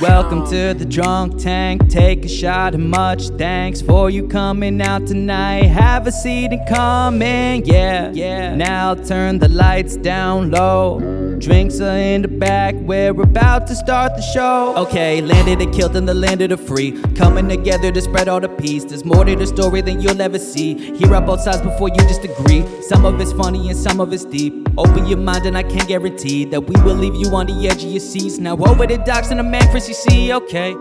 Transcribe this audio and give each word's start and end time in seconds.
Welcome 0.00 0.46
to 0.46 0.74
the 0.74 0.84
drunk 0.84 1.38
tank. 1.38 1.88
Take 1.88 2.24
a 2.24 2.28
shot 2.28 2.74
and 2.74 2.90
much 2.90 3.28
thanks 3.30 3.82
for 3.82 4.08
you 4.10 4.26
coming 4.26 4.80
out 4.80 5.06
tonight. 5.06 5.64
Have 5.64 6.06
a 6.06 6.12
seat 6.12 6.52
and 6.52 6.66
come 6.68 7.22
in, 7.22 7.64
yeah. 7.64 8.10
Yeah. 8.12 8.54
Now 8.54 8.94
turn 8.94 9.38
the 9.38 9.48
lights 9.48 9.96
down 9.96 10.50
low. 10.50 10.98
Drinks 11.42 11.80
are 11.80 11.96
in 11.96 12.22
the 12.22 12.28
back. 12.28 12.76
We're 12.76 13.20
about 13.20 13.66
to 13.66 13.74
start 13.74 14.14
the 14.14 14.22
show. 14.22 14.76
Okay, 14.76 15.20
landed 15.20 15.60
and 15.60 15.74
killed 15.74 15.96
in 15.96 16.06
the 16.06 16.14
land 16.14 16.40
of 16.40 16.50
the 16.50 16.56
free. 16.56 16.92
Coming 17.14 17.48
together 17.48 17.90
to 17.90 18.00
spread 18.00 18.28
all 18.28 18.38
the 18.38 18.48
peace. 18.48 18.84
There's 18.84 19.04
more 19.04 19.24
to 19.24 19.34
the 19.34 19.48
story 19.48 19.80
than 19.80 20.00
you'll 20.00 20.22
ever 20.22 20.38
see. 20.38 20.94
Hear 20.94 21.12
out 21.16 21.26
both 21.26 21.40
sides 21.40 21.60
before 21.60 21.88
you 21.88 21.96
just 22.06 22.22
agree. 22.22 22.64
Some 22.82 23.04
of 23.04 23.20
it's 23.20 23.32
funny 23.32 23.68
and 23.68 23.76
some 23.76 23.98
of 24.00 24.12
it's 24.12 24.24
deep. 24.24 24.68
Open 24.78 25.04
your 25.06 25.18
mind 25.18 25.44
and 25.46 25.58
I 25.58 25.64
can't 25.64 25.88
guarantee 25.88 26.44
that 26.44 26.60
we 26.60 26.80
will 26.84 26.94
leave 26.94 27.16
you 27.16 27.34
on 27.34 27.46
the 27.46 27.66
edge 27.66 27.82
of 27.82 27.90
your 27.90 27.98
seats. 27.98 28.38
Now 28.38 28.56
over 28.56 28.86
the 28.86 28.98
docks 28.98 29.32
and 29.32 29.40
the 29.40 29.44
man 29.44 29.68
Chrissy 29.72 29.94
C. 29.94 30.32
Okay. 30.32 30.76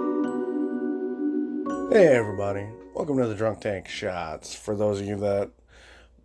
Hey 1.89 2.07
everybody, 2.15 2.67
welcome 2.93 3.17
to 3.17 3.25
the 3.25 3.34
Drunk 3.34 3.62
Tank 3.62 3.87
Shots. 3.87 4.53
For 4.53 4.75
those 4.75 5.01
of 5.01 5.07
you 5.07 5.15
that 5.21 5.49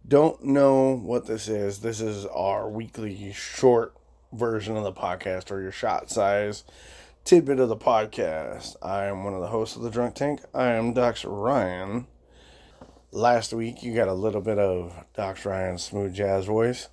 don't 0.07 0.45
know 0.45 0.95
what 0.95 1.27
this 1.27 1.49
is, 1.49 1.79
this 1.79 2.03
is 2.03 2.27
our 2.27 2.69
weekly 2.69 3.33
short 3.33 3.96
version 4.37 4.77
of 4.77 4.85
the 4.85 4.93
podcast 4.93 5.51
or 5.51 5.61
your 5.61 5.73
shot 5.73 6.11
size 6.11 6.65
tidbit 7.27 7.59
of 7.59 7.69
the 7.69 7.77
podcast. 7.77 8.77
I 8.81 9.07
am 9.07 9.25
one 9.25 9.35
of 9.35 9.41
the 9.41 9.49
hosts 9.49 9.75
of 9.75 9.83
the 9.83 9.91
Drunk 9.91 10.15
Tank. 10.15 10.43
I 10.55 10.67
am 10.67 10.93
Dox 10.93 11.25
Ryan. 11.25 12.07
Last 13.11 13.53
week 13.53 13.83
you 13.83 13.97
got 13.97 14.07
a 14.07 14.15
little 14.15 14.41
bit 14.41 14.61
of 14.61 14.95
Dox 15.17 15.45
Ryan's 15.45 15.83
smooth 15.83 16.15
jazz 16.15 16.45
voice. 16.45 16.89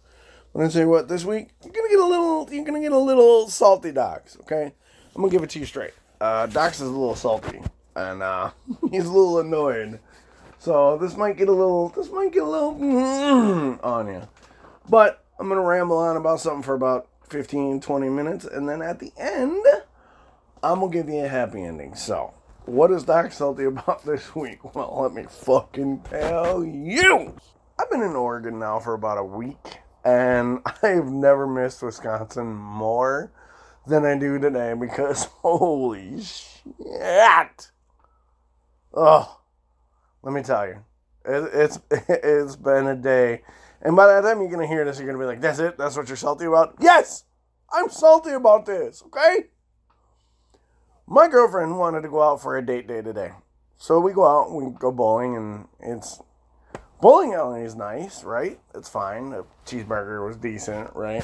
When 0.51 0.65
I 0.65 0.69
tell 0.71 0.81
you 0.81 0.89
what, 0.89 1.07
this 1.07 1.23
week 1.23 1.49
you're 1.63 1.71
gonna 1.71 1.87
get 1.87 1.99
a 1.99 2.05
little 2.05 2.51
you're 2.51 2.65
gonna 2.65 2.81
get 2.81 2.91
a 2.91 2.97
little 2.97 3.47
salty 3.47 3.91
Dox, 3.91 4.35
okay? 4.41 4.73
I'm 5.15 5.21
gonna 5.21 5.31
give 5.31 5.43
it 5.43 5.51
to 5.51 5.59
you 5.59 5.67
straight. 5.67 5.93
Uh 6.19 6.47
Dox 6.47 6.77
is 6.81 6.87
a 6.87 6.91
little 6.91 7.15
salty 7.15 7.61
and 7.95 8.23
uh 8.23 8.49
he's 8.89 9.05
a 9.05 9.11
little 9.11 9.39
annoyed. 9.39 9.99
So 10.57 10.97
this 10.97 11.15
might 11.15 11.37
get 11.37 11.47
a 11.47 11.53
little 11.53 11.89
this 11.89 12.09
might 12.09 12.31
get 12.31 12.41
a 12.41 12.49
little 12.49 13.79
on 13.83 14.07
you. 14.07 14.27
But 14.89 15.23
I'm 15.37 15.47
gonna 15.47 15.61
ramble 15.61 15.99
on 15.99 16.17
about 16.17 16.39
something 16.39 16.63
for 16.63 16.73
about 16.73 17.07
15, 17.29 17.81
20 17.81 18.09
minutes, 18.09 18.45
and 18.45 18.67
then 18.67 18.81
at 18.81 18.99
the 18.99 19.11
end, 19.17 19.65
I'm 20.63 20.79
gonna 20.79 20.91
give 20.91 21.09
you 21.09 21.25
a 21.25 21.27
happy 21.27 21.63
ending. 21.63 21.95
So, 21.95 22.33
what 22.65 22.91
is 22.91 23.03
Doc 23.03 23.31
salty 23.31 23.65
about 23.65 24.05
this 24.05 24.35
week? 24.35 24.75
Well, 24.75 24.99
let 25.01 25.13
me 25.13 25.25
fucking 25.29 26.01
tell 26.09 26.63
you. 26.63 27.35
I've 27.79 27.89
been 27.89 28.01
in 28.01 28.15
Oregon 28.15 28.59
now 28.59 28.79
for 28.79 28.93
about 28.93 29.17
a 29.17 29.23
week, 29.23 29.79
and 30.05 30.59
I've 30.83 31.07
never 31.07 31.47
missed 31.47 31.81
Wisconsin 31.83 32.53
more 32.55 33.31
than 33.85 34.05
I 34.05 34.17
do 34.17 34.39
today 34.39 34.73
because 34.73 35.23
holy 35.41 36.21
shit. 36.23 37.71
Oh, 38.93 39.39
let 40.21 40.33
me 40.33 40.43
tell 40.43 40.67
you, 40.67 40.77
it, 41.25 41.49
it's 41.53 41.79
it's 41.91 42.55
been 42.55 42.87
a 42.87 42.95
day. 42.95 43.41
And 43.83 43.97
by 43.97 44.07
the 44.07 44.27
time 44.27 44.39
you're 44.41 44.49
gonna 44.49 44.65
hear 44.65 44.85
this, 44.85 44.97
you're 44.97 45.05
gonna 45.05 45.19
be 45.19 45.25
like, 45.25 45.41
"That's 45.41 45.59
it? 45.59 45.77
That's 45.77 45.97
what 45.97 46.07
you're 46.07 46.17
salty 46.17 46.45
about?" 46.45 46.75
Yes, 46.79 47.25
I'm 47.71 47.89
salty 47.89 48.31
about 48.31 48.65
this. 48.65 49.03
Okay. 49.07 49.49
My 51.05 51.27
girlfriend 51.27 51.77
wanted 51.77 52.01
to 52.03 52.09
go 52.09 52.23
out 52.23 52.41
for 52.41 52.57
a 52.57 52.65
date 52.65 52.87
day 52.87 53.01
today, 53.01 53.33
so 53.77 53.99
we 53.99 54.13
go 54.13 54.25
out. 54.25 54.47
and 54.47 54.55
We 54.55 54.71
go 54.71 54.89
bowling, 54.89 55.35
and 55.35 55.67
it's 55.81 56.21
bowling 57.01 57.33
alley 57.33 57.63
is 57.63 57.75
nice, 57.75 58.23
right? 58.23 58.57
It's 58.73 58.87
fine. 58.87 59.31
The 59.31 59.43
cheeseburger 59.65 60.25
was 60.25 60.37
decent, 60.37 60.95
right? 60.95 61.23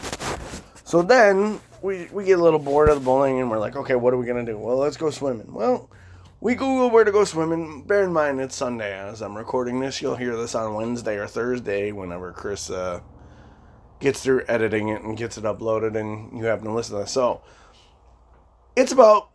So 0.84 1.02
then 1.02 1.62
we 1.82 2.10
we 2.12 2.26
get 2.26 2.40
a 2.40 2.44
little 2.44 2.60
bored 2.60 2.90
of 2.90 2.96
the 2.96 3.06
bowling, 3.06 3.40
and 3.40 3.50
we're 3.50 3.60
like, 3.60 3.78
"Okay, 3.78 3.96
what 3.96 4.14
are 4.14 4.18
we 4.18 4.26
gonna 4.26 4.46
do?" 4.46 4.58
Well, 4.58 4.76
let's 4.76 4.98
go 4.98 5.10
swimming. 5.10 5.54
Well 5.54 5.90
we 6.42 6.56
Google 6.56 6.90
where 6.90 7.04
to 7.04 7.12
go 7.12 7.26
swimming. 7.26 7.84
Bear 7.84 8.04
in 8.04 8.14
mind, 8.14 8.40
it's 8.40 8.56
Sunday 8.56 8.98
as 8.98 9.22
I'm 9.22 9.36
recording 9.36 9.80
this. 9.80 10.02
You'll 10.02 10.16
hear 10.16 10.38
this 10.38 10.56
on 10.56 10.74
Wednesday 10.74 11.18
or 11.18 11.28
Thursday 11.28 11.92
whenever 11.92 12.32
Chris 12.32 12.70
uh, 12.70 13.02
gets 14.00 14.24
through 14.24 14.44
editing 14.48 14.88
it 14.90 15.02
and 15.02 15.18
gets 15.18 15.38
it 15.38 15.44
uploaded, 15.44 16.00
and 16.00 16.38
you 16.38 16.46
happen 16.46 16.66
to 16.66 16.72
listen 16.72 16.96
to 16.96 17.02
this. 17.02 17.12
So 17.12 17.42
it's 18.76 18.94
about, 18.94 19.30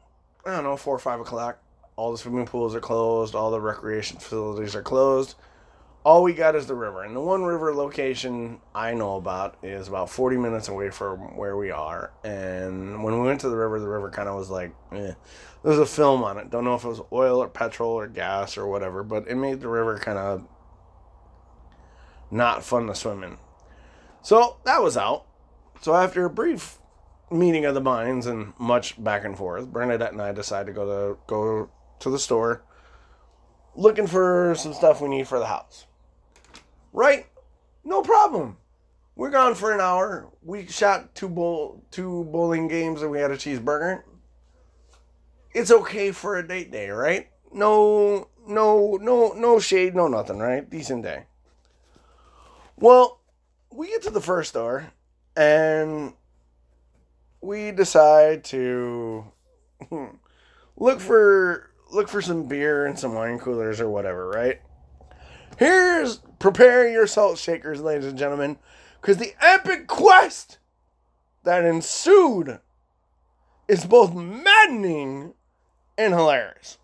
I 0.47 0.53
don't 0.53 0.65
know, 0.65 0.76
four 0.76 0.97
or 0.97 0.98
five 0.98 1.20
o'clock. 1.20 1.59
All 1.97 2.10
the 2.10 2.19
swimming 2.19 2.47
pools 2.47 2.75
are 2.75 2.81
closed, 2.81 3.34
all 3.34 3.50
the 3.50 3.60
recreation 3.60 4.19
facilities 4.19 4.75
are 4.75 4.82
closed. 4.82 5.34
All 6.04 6.22
we 6.22 6.34
got 6.34 6.54
is 6.54 6.66
the 6.66 6.75
river. 6.75 7.03
And 7.03 7.16
the 7.16 7.20
one 7.20 7.44
river 7.44 7.75
location 7.75 8.60
I 8.75 8.92
know 8.92 9.16
about 9.16 9.56
is 9.62 9.88
about 9.88 10.10
40 10.10 10.37
minutes 10.37 10.69
away 10.69 10.91
from 10.91 11.37
where 11.37 11.56
we 11.56 11.70
are. 11.70 12.12
And 12.22 13.03
when 13.03 13.19
we 13.19 13.26
went 13.26 13.41
to 13.41 13.48
the 13.48 13.56
river, 13.56 13.81
the 13.81 13.88
river 13.88 14.10
kind 14.10 14.28
of 14.28 14.37
was 14.37 14.50
like, 14.50 14.75
eh. 14.92 15.15
There's 15.62 15.78
a 15.78 15.87
film 15.87 16.22
on 16.22 16.37
it. 16.37 16.50
Don't 16.50 16.65
know 16.65 16.75
if 16.75 16.84
it 16.84 16.88
was 16.88 17.00
oil 17.10 17.42
or 17.42 17.48
petrol 17.48 17.92
or 17.92 18.06
gas 18.06 18.59
or 18.59 18.66
whatever, 18.66 19.03
but 19.03 19.26
it 19.28 19.37
made 19.37 19.60
the 19.60 19.69
river 19.69 19.98
kind 19.98 20.19
of 20.19 20.47
not 22.31 22.62
fun 22.62 22.86
to 22.88 22.94
swim 22.94 23.25
in. 23.25 23.38
So 24.21 24.59
that 24.65 24.82
was 24.82 24.98
out. 24.98 25.25
So 25.81 25.94
after 25.94 26.26
a 26.26 26.31
brief 26.31 26.78
meeting 27.31 27.65
of 27.65 27.75
the 27.75 27.81
minds 27.81 28.26
and 28.26 28.53
much 28.59 29.03
back 29.03 29.25
and 29.25 29.38
forth, 29.38 29.69
Bernadette 29.69 30.12
and 30.12 30.21
I 30.21 30.32
decided 30.32 30.66
to 30.66 30.72
go 30.72 30.84
to 30.84 31.19
go 31.26 31.71
to 32.00 32.10
the 32.10 32.19
store 32.19 32.62
looking 33.75 34.06
for 34.06 34.54
some 34.56 34.72
stuff 34.75 35.00
we 35.00 35.09
need 35.09 35.26
for 35.26 35.38
the 35.38 35.47
house. 35.47 35.86
Right? 36.94 37.27
No 37.84 38.00
problem. 38.00 38.56
We're 39.15 39.31
gone 39.31 39.55
for 39.55 39.72
an 39.72 39.81
hour. 39.81 40.31
We 40.43 40.66
shot 40.66 41.15
two 41.15 41.28
bowl 41.28 41.84
two 41.91 42.25
bowling 42.25 42.69
games 42.69 43.03
and 43.03 43.10
we 43.10 43.19
had 43.19 43.31
a 43.31 43.37
cheeseburger 43.37 44.05
it's 45.54 45.71
okay 45.71 46.10
for 46.10 46.37
a 46.37 46.47
date 46.47 46.71
day, 46.71 46.91
right? 46.91 47.28
No, 47.53 48.28
no, 48.47 48.99
no, 49.00 49.33
no 49.33 49.60
shade, 49.60 49.94
no 49.94 50.09
nothing, 50.09 50.38
right? 50.38 50.69
Decent 50.69 51.04
day. 51.04 51.27
Well, 52.77 53.21
we 53.71 53.88
get 53.88 54.03
to 54.03 54.10
the 54.10 54.21
first 54.21 54.50
store 54.50 54.93
and 55.37 56.12
we 57.41 57.71
decide 57.71 58.43
to 58.44 59.25
hmm, 59.88 60.06
look 60.77 61.00
for 61.00 61.71
look 61.93 62.09
for 62.09 62.21
some 62.21 62.49
beer 62.49 62.87
and 62.87 62.99
some 62.99 63.15
wine 63.15 63.38
coolers 63.38 63.81
or 63.81 63.88
whatever, 63.88 64.28
right? 64.28 64.60
Here's 65.59 66.16
prepare 66.38 66.88
your 66.88 67.06
salt 67.06 67.38
shakers, 67.38 67.81
ladies 67.81 68.06
and 68.06 68.19
gentlemen, 68.19 68.59
because 69.00 69.19
the 69.19 69.34
epic 69.41 69.87
quest 69.87 70.59
that 71.44 71.65
ensued 71.65 72.59
is 73.69 73.84
both 73.84 74.15
maddening 74.15 75.34
and 75.97 76.12
hilarious. 76.12 76.78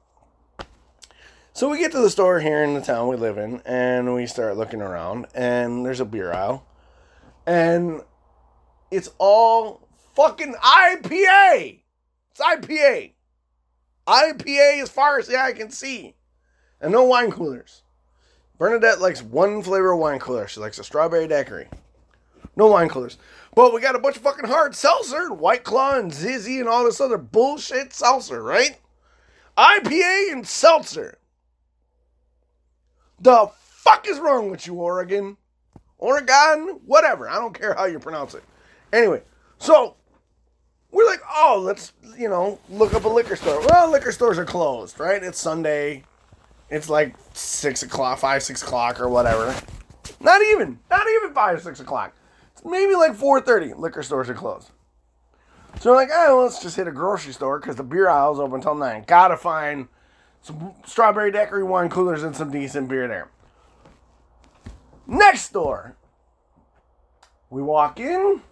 So 1.53 1.69
we 1.69 1.79
get 1.79 1.93
to 1.93 2.01
the 2.01 2.11
store 2.11 2.41
here 2.41 2.63
in 2.63 2.75
the 2.75 2.81
town 2.81 3.09
we 3.09 3.17
live 3.17 3.37
in, 3.37 3.61
and 3.67 4.15
we 4.15 4.27
start 4.27 4.57
looking 4.57 4.81
around, 4.81 5.27
and 5.35 5.85
there's 5.85 6.01
a 6.01 6.05
beer 6.05 6.33
aisle, 6.33 6.65
and 7.47 8.03
it's 8.91 9.11
all 9.19 9.87
fucking 10.15 10.55
IPA. 10.55 11.81
It's 12.31 12.41
IPA. 12.41 13.13
IPA 14.07 14.83
as 14.83 14.89
far 14.89 15.19
as 15.19 15.27
the 15.27 15.39
eye 15.39 15.53
can 15.53 15.71
see, 15.71 16.15
and 16.81 16.93
no 16.93 17.05
wine 17.05 17.33
coolers. 17.33 17.83
Bernadette 18.61 19.01
likes 19.01 19.23
one 19.23 19.63
flavor 19.63 19.93
of 19.93 20.01
wine 20.01 20.19
cooler. 20.19 20.47
She 20.47 20.61
likes 20.61 20.79
a 20.79 20.85
strawberry 20.85 21.27
daiquiri. 21.27 21.67
No 22.57 22.67
wine 22.67 22.91
coolers. 22.91 23.17
But 23.55 23.73
we 23.73 23.81
got 23.81 23.97
a 23.97 23.99
bunch 23.99 24.17
of 24.17 24.23
fucking 24.23 24.51
hard 24.51 24.75
seltzer, 24.75 25.33
White 25.33 25.65
Claw 25.65 25.99
and 25.99 26.15
Vizzy 26.15 26.61
and 26.61 26.69
all 26.69 26.85
this 26.85 27.01
other 27.01 27.17
bullshit 27.17 27.95
seltzer, 27.95 28.43
right? 28.43 28.79
IPA 29.57 30.33
and 30.33 30.47
seltzer. 30.47 31.17
The 33.19 33.51
fuck 33.61 34.07
is 34.07 34.19
wrong 34.19 34.51
with 34.51 34.67
you, 34.67 34.75
Oregon? 34.75 35.39
Oregon? 35.97 36.81
Whatever. 36.85 37.31
I 37.31 37.37
don't 37.37 37.59
care 37.59 37.73
how 37.73 37.87
you 37.87 37.99
pronounce 37.99 38.35
it. 38.35 38.45
Anyway, 38.93 39.23
so 39.57 39.97
we're 40.91 41.07
like, 41.07 41.23
oh, 41.35 41.63
let's, 41.65 41.95
you 42.19 42.29
know, 42.29 42.59
look 42.69 42.93
up 42.93 43.05
a 43.05 43.09
liquor 43.09 43.37
store. 43.37 43.67
Well, 43.67 43.91
liquor 43.91 44.13
stores 44.13 44.37
are 44.37 44.45
closed, 44.45 45.01
right? 45.01 45.23
It's 45.23 45.41
Sunday. 45.41 46.05
It's 46.71 46.89
like 46.89 47.15
six 47.35 47.83
o'clock, 47.83 48.19
five, 48.19 48.43
six 48.43 48.63
o'clock, 48.63 49.01
or 49.01 49.09
whatever. 49.09 49.55
Not 50.21 50.41
even, 50.43 50.79
not 50.91 51.07
even 51.09 51.35
five, 51.35 51.59
or 51.59 51.61
six 51.61 51.81
o'clock. 51.81 52.15
It's 52.53 52.65
maybe 52.65 52.95
like 52.95 53.15
four 53.15 53.41
thirty. 53.41 53.75
Liquor 53.75 54.03
stores 54.03 54.31
are 54.31 54.35
closed. 54.35 54.71
So 55.81 55.91
we're 55.91 55.97
like, 55.97 56.11
oh, 56.13 56.43
let's 56.43 56.61
just 56.63 56.77
hit 56.77 56.89
a 56.89 56.93
grocery 56.93 57.33
store 57.33 57.59
because 57.59 57.77
the 57.77 57.83
beer 57.83 58.09
aisle's 58.09 58.41
open 58.41 58.57
until 58.57 58.75
9. 58.75 59.05
Gotta 59.07 59.37
find 59.37 59.89
some 60.43 60.75
strawberry 60.85 61.31
daiquiri 61.31 61.65
wine 61.65 61.89
coolers 61.89 62.23
and 62.23 62.35
some 62.35 62.51
decent 62.51 62.89
beer 62.89 63.09
there. 63.09 63.31
Next 65.07 65.53
door, 65.53 65.97
we 67.49 67.63
walk 67.63 67.99
in, 67.99 68.43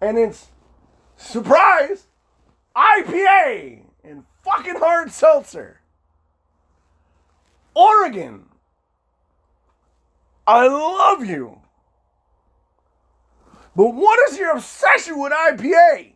and 0.00 0.18
it's 0.18 0.48
surprise 1.16 2.06
IPA 2.76 3.82
and 4.04 4.24
fucking 4.44 4.76
hard 4.76 5.10
seltzer. 5.10 5.80
Oregon, 7.74 8.46
I 10.46 10.68
love 10.68 11.24
you. 11.24 11.60
But 13.76 13.94
what 13.94 14.30
is 14.30 14.38
your 14.38 14.52
obsession 14.52 15.18
with 15.20 15.32
IPA? 15.32 16.14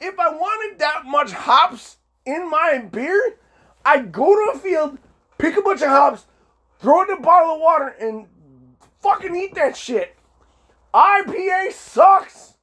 if 0.00 0.18
I 0.18 0.30
wanted 0.30 0.78
that 0.78 1.04
much 1.06 1.32
hops 1.32 1.98
in 2.24 2.48
my 2.50 2.78
beer, 2.78 3.36
I'd 3.84 4.12
go 4.12 4.34
to 4.34 4.56
a 4.56 4.58
field, 4.58 4.98
pick 5.38 5.56
a 5.56 5.62
bunch 5.62 5.82
of 5.82 5.88
hops, 5.88 6.26
throw 6.78 7.02
it 7.02 7.10
in 7.10 7.18
a 7.18 7.20
bottle 7.20 7.54
of 7.54 7.60
water, 7.60 7.88
and 8.00 8.26
fucking 9.00 9.34
eat 9.34 9.54
that 9.54 9.76
shit. 9.76 10.14
IPA 10.94 11.72
sucks. 11.72 12.54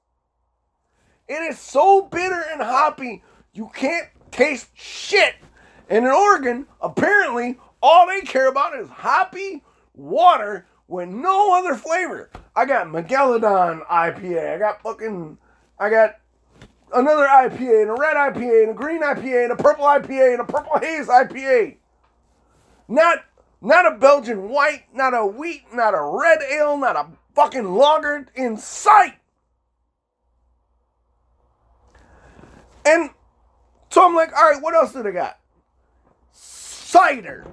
It 1.27 1.41
is 1.51 1.59
so 1.59 2.03
bitter 2.03 2.45
and 2.51 2.61
hoppy, 2.61 3.23
you 3.53 3.69
can't 3.73 4.07
taste 4.31 4.69
shit. 4.73 5.35
And 5.89 6.05
in 6.05 6.11
Oregon, 6.11 6.65
apparently, 6.81 7.57
all 7.81 8.07
they 8.07 8.21
care 8.21 8.47
about 8.47 8.75
is 8.75 8.89
hoppy 8.89 9.63
water 9.93 10.65
with 10.87 11.09
no 11.09 11.57
other 11.57 11.75
flavor. 11.75 12.29
I 12.55 12.65
got 12.65 12.87
Megalodon 12.87 13.85
IPA. 13.87 14.55
I 14.55 14.57
got 14.57 14.81
fucking, 14.81 15.37
I 15.79 15.89
got 15.89 16.15
another 16.93 17.27
IPA 17.27 17.81
and 17.81 17.89
a 17.89 17.93
red 17.93 18.15
IPA 18.15 18.63
and 18.63 18.71
a 18.71 18.73
green 18.73 19.01
IPA 19.01 19.43
and 19.43 19.51
a 19.51 19.55
purple 19.55 19.85
IPA 19.85 20.33
and 20.33 20.41
a 20.41 20.45
purple 20.45 20.79
haze 20.79 21.07
IPA. 21.07 21.77
Not, 22.87 23.19
not 23.61 23.91
a 23.91 23.97
Belgian 23.97 24.49
white, 24.49 24.85
not 24.93 25.13
a 25.13 25.25
wheat, 25.25 25.63
not 25.73 25.93
a 25.93 26.01
red 26.01 26.39
ale, 26.51 26.77
not 26.77 26.95
a 26.95 27.07
fucking 27.35 27.73
lager 27.75 28.27
in 28.35 28.57
sight. 28.57 29.15
And 32.85 33.09
so 33.89 34.05
I'm 34.05 34.15
like, 34.15 34.31
all 34.35 34.51
right, 34.51 34.61
what 34.61 34.75
else 34.75 34.93
do 34.93 35.01
they 35.01 35.11
got? 35.11 35.39
Cider. 36.95 37.45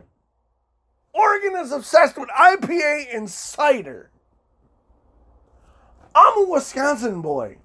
Oregon 1.13 1.57
is 1.57 1.73
obsessed 1.73 2.17
with 2.17 2.29
IPA 2.29 3.07
and 3.13 3.29
cider. 3.29 4.09
I'm 6.15 6.45
a 6.45 6.49
Wisconsin 6.49 7.23
boy. 7.23 7.57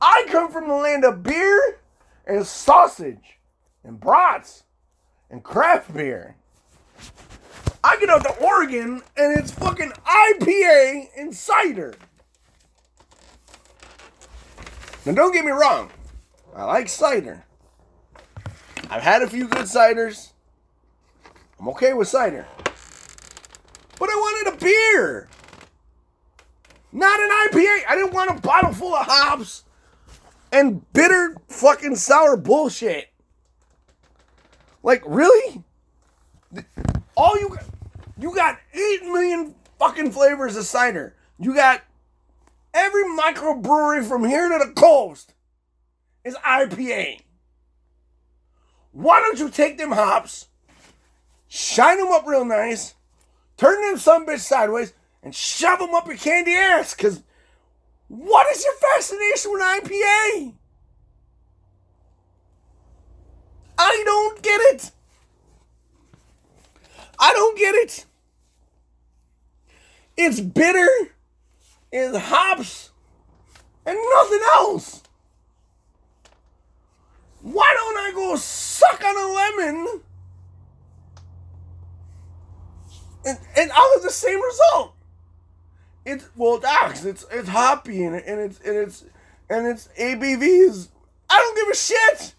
I 0.00 0.26
come 0.28 0.52
from 0.52 0.68
the 0.68 0.74
land 0.74 1.04
of 1.04 1.24
beer 1.24 1.80
and 2.24 2.46
sausage 2.46 3.40
and 3.82 3.98
brats 3.98 4.62
and 5.28 5.42
craft 5.42 5.92
beer. 5.92 6.36
I 7.82 7.98
get 7.98 8.08
out 8.08 8.22
to 8.22 8.34
Oregon 8.36 9.02
and 9.16 9.36
it's 9.36 9.50
fucking 9.50 9.90
IPA 9.90 11.08
and 11.18 11.34
cider. 11.34 11.94
Now, 15.04 15.14
don't 15.14 15.32
get 15.32 15.44
me 15.44 15.50
wrong, 15.50 15.90
I 16.54 16.62
like 16.62 16.88
cider. 16.88 17.42
I've 18.88 19.02
had 19.02 19.22
a 19.22 19.28
few 19.28 19.48
good 19.48 19.66
ciders. 19.66 20.29
I'm 21.60 21.68
okay 21.68 21.92
with 21.92 22.08
cider. 22.08 22.46
But 23.98 24.08
I 24.08 24.14
wanted 24.14 24.54
a 24.54 24.56
beer. 24.56 25.28
Not 26.90 27.20
an 27.20 27.28
IPA. 27.28 27.82
I 27.86 27.94
didn't 27.96 28.14
want 28.14 28.30
a 28.30 28.40
bottle 28.40 28.72
full 28.72 28.94
of 28.94 29.06
hops 29.06 29.64
and 30.50 30.90
bitter 30.94 31.36
fucking 31.48 31.96
sour 31.96 32.38
bullshit. 32.38 33.10
Like, 34.82 35.02
really? 35.06 35.62
All 37.16 37.38
you 37.38 37.56
you 38.18 38.34
got 38.34 38.58
8 38.72 39.02
million 39.04 39.54
fucking 39.78 40.12
flavors 40.12 40.56
of 40.56 40.64
cider. 40.64 41.14
You 41.38 41.54
got 41.54 41.82
every 42.72 43.04
microbrewery 43.04 44.04
from 44.04 44.24
here 44.24 44.48
to 44.48 44.64
the 44.64 44.72
coast 44.72 45.34
is 46.24 46.34
IPA. 46.36 47.20
Why 48.92 49.20
don't 49.20 49.38
you 49.38 49.50
take 49.50 49.78
them 49.78 49.92
hops, 49.92 50.48
shine 51.50 51.98
them 51.98 52.12
up 52.12 52.26
real 52.26 52.44
nice, 52.44 52.94
turn 53.58 53.82
them 53.82 53.98
some 53.98 54.24
bitch 54.24 54.38
sideways, 54.38 54.94
and 55.22 55.34
shove 55.34 55.80
them 55.80 55.94
up 55.94 56.06
your 56.06 56.16
candy 56.16 56.54
ass? 56.54 56.94
Cause 56.94 57.22
what 58.08 58.46
is 58.54 58.64
your 58.64 58.74
fascination 58.74 59.52
with 59.52 59.60
IPA? 59.60 60.54
I 63.76 64.02
don't 64.04 64.42
get 64.42 64.60
it. 64.72 64.90
I 67.18 67.32
don't 67.32 67.58
get 67.58 67.74
it. 67.74 68.06
It's 70.16 70.40
bitter, 70.40 70.88
it's 71.90 72.16
hops, 72.16 72.90
and 73.84 73.98
nothing 74.14 74.40
else. 74.54 75.02
Why 77.42 77.74
don't 77.76 77.96
I 77.96 78.12
go 78.14 78.36
suck 78.36 79.02
on 79.02 79.16
a 79.16 79.32
lemon 79.32 80.00
and, 83.24 83.38
and 83.56 83.72
I'll 83.72 83.94
have 83.94 84.02
the 84.02 84.10
same 84.10 84.40
result? 84.42 84.94
It's 86.04 86.28
well, 86.36 86.58
Dox, 86.58 87.04
it's 87.04 87.26
it's 87.30 87.48
hoppy 87.48 88.04
and, 88.04 88.16
and 88.16 88.40
it's 88.40 88.58
and 88.60 88.76
it's 88.76 89.04
and 89.48 89.66
it's 89.66 89.88
ABV 89.98 90.42
is 90.42 90.88
I 91.28 91.38
don't 91.38 91.56
give 91.56 91.68
a 91.68 91.76
shit. 91.76 92.34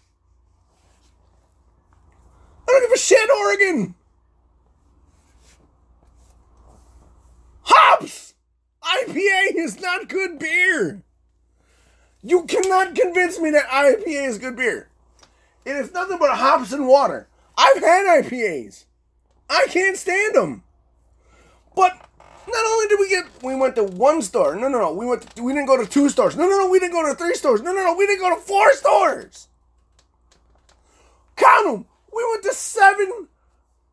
I 2.68 2.72
don't 2.72 2.82
give 2.82 2.92
a 2.92 2.98
shit, 2.98 3.30
Oregon. 3.30 3.94
Hops! 7.62 8.34
IPA 8.82 9.56
is 9.56 9.80
not 9.80 10.08
good 10.08 10.38
beer. 10.38 11.02
You 12.22 12.44
cannot 12.44 12.94
convince 12.94 13.40
me 13.40 13.50
that 13.50 13.66
IPA 13.66 14.28
is 14.28 14.38
good 14.38 14.56
beer. 14.56 14.88
It 15.64 15.76
is 15.76 15.92
nothing 15.92 16.18
but 16.18 16.36
hops 16.36 16.72
and 16.72 16.86
water. 16.86 17.28
I've 17.56 17.82
had 17.82 18.24
IPAs. 18.24 18.84
I 19.48 19.66
can't 19.68 19.96
stand 19.96 20.34
them. 20.34 20.64
But 21.74 21.92
not 22.48 22.66
only 22.66 22.88
did 22.88 22.98
we 23.00 23.08
get, 23.08 23.24
we 23.42 23.54
went 23.54 23.76
to 23.76 23.84
one 23.84 24.22
store. 24.22 24.54
No, 24.54 24.68
no, 24.68 24.80
no. 24.80 24.92
We 24.92 25.06
went. 25.06 25.22
To, 25.36 25.42
we 25.42 25.52
didn't 25.52 25.66
go 25.66 25.76
to 25.76 25.88
two 25.88 26.08
stores. 26.08 26.36
No, 26.36 26.48
no, 26.48 26.58
no. 26.58 26.68
We 26.68 26.78
didn't 26.78 26.92
go 26.92 27.08
to 27.08 27.14
three 27.14 27.34
stores. 27.34 27.62
No, 27.62 27.72
no, 27.72 27.82
no. 27.84 27.94
We 27.94 28.06
didn't 28.06 28.20
go 28.20 28.34
to 28.34 28.40
four 28.40 28.72
stores. 28.74 29.48
Count 31.36 31.66
them. 31.66 31.86
We 32.14 32.24
went 32.30 32.42
to 32.44 32.52
seven 32.52 33.28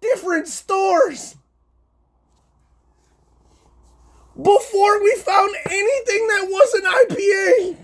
different 0.01 0.47
stores 0.47 1.35
before 4.35 5.03
we 5.03 5.15
found 5.17 5.53
anything 5.69 6.27
that 6.27 6.47
wasn't 6.49 6.85
IPA 6.85 7.77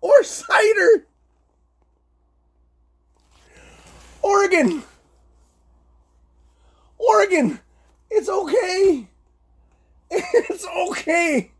or 0.00 0.22
cider. 0.22 1.06
Oregon. 4.22 4.82
Oregon. 6.98 7.60
It's 8.10 8.28
okay. 8.28 9.08
It's 10.10 10.65
okay 10.76 11.52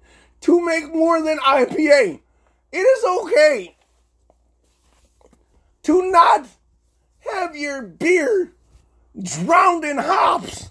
to 0.42 0.64
make 0.64 0.94
more 0.94 1.22
than 1.22 1.38
IPA. 1.38 2.20
It 2.72 2.79
is 2.79 3.05
okay 3.22 3.76
to 5.84 6.10
not 6.10 6.46
have 7.32 7.56
your 7.56 7.82
beer 7.82 8.52
drowned 9.20 9.84
in 9.84 9.98
hops. 9.98 10.70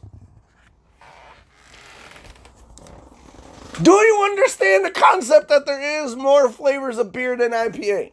Do 3.82 3.92
you 3.92 4.22
understand 4.24 4.86
the 4.86 4.92
concept 4.92 5.50
that 5.50 5.66
there 5.66 6.04
is 6.06 6.16
more 6.16 6.50
flavors 6.50 6.98
of 6.98 7.12
beer 7.12 7.36
than 7.36 7.52
IPA? 7.52 8.12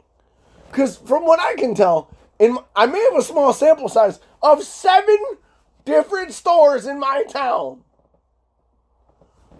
Because 0.69 0.97
from 0.97 1.25
what 1.25 1.39
I 1.39 1.55
can 1.55 1.75
tell, 1.75 2.11
and 2.41 2.59
I 2.75 2.87
may 2.87 3.01
have 3.11 3.17
a 3.17 3.23
small 3.23 3.53
sample 3.53 3.89
size 3.89 4.19
of 4.43 4.63
seven 4.63 5.19
different 5.85 6.33
stores 6.33 6.87
in 6.87 6.99
my 6.99 7.25
town 7.29 7.83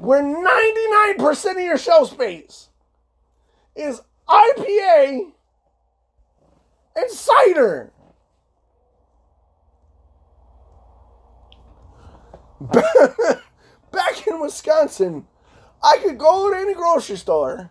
where 0.03 0.21
99% 0.21 1.51
of 1.53 1.61
your 1.61 1.79
shelf 1.79 2.11
space 2.11 2.71
is 3.77 4.01
IPA 4.29 5.31
and 6.97 7.11
cider. 7.11 7.93
Back 13.93 14.27
in 14.27 14.41
Wisconsin, 14.41 15.25
I 15.85 15.99
could 16.03 16.19
go 16.19 16.51
to 16.51 16.57
any 16.59 16.75
grocery 16.75 17.17
store 17.17 17.71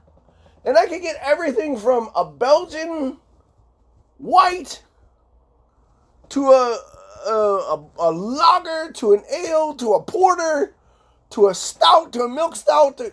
and 0.63 0.77
I 0.77 0.85
could 0.85 1.01
get 1.01 1.17
everything 1.21 1.75
from 1.75 2.11
a 2.15 2.23
Belgian 2.23 3.17
white 4.19 4.81
to 6.29 6.45
a, 6.45 6.79
a, 7.27 7.33
a, 7.33 7.85
a 8.00 8.09
lager 8.11 8.93
to 8.93 9.15
an 9.15 9.23
ale 9.29 9.75
to 9.75 9.95
a 9.95 10.01
porter 10.01 10.75
to 11.31 11.47
a 11.47 11.55
stout 11.55 12.13
to 12.13 12.23
a 12.23 12.29
milk 12.29 12.55
stout. 12.55 12.97
To... 12.97 13.11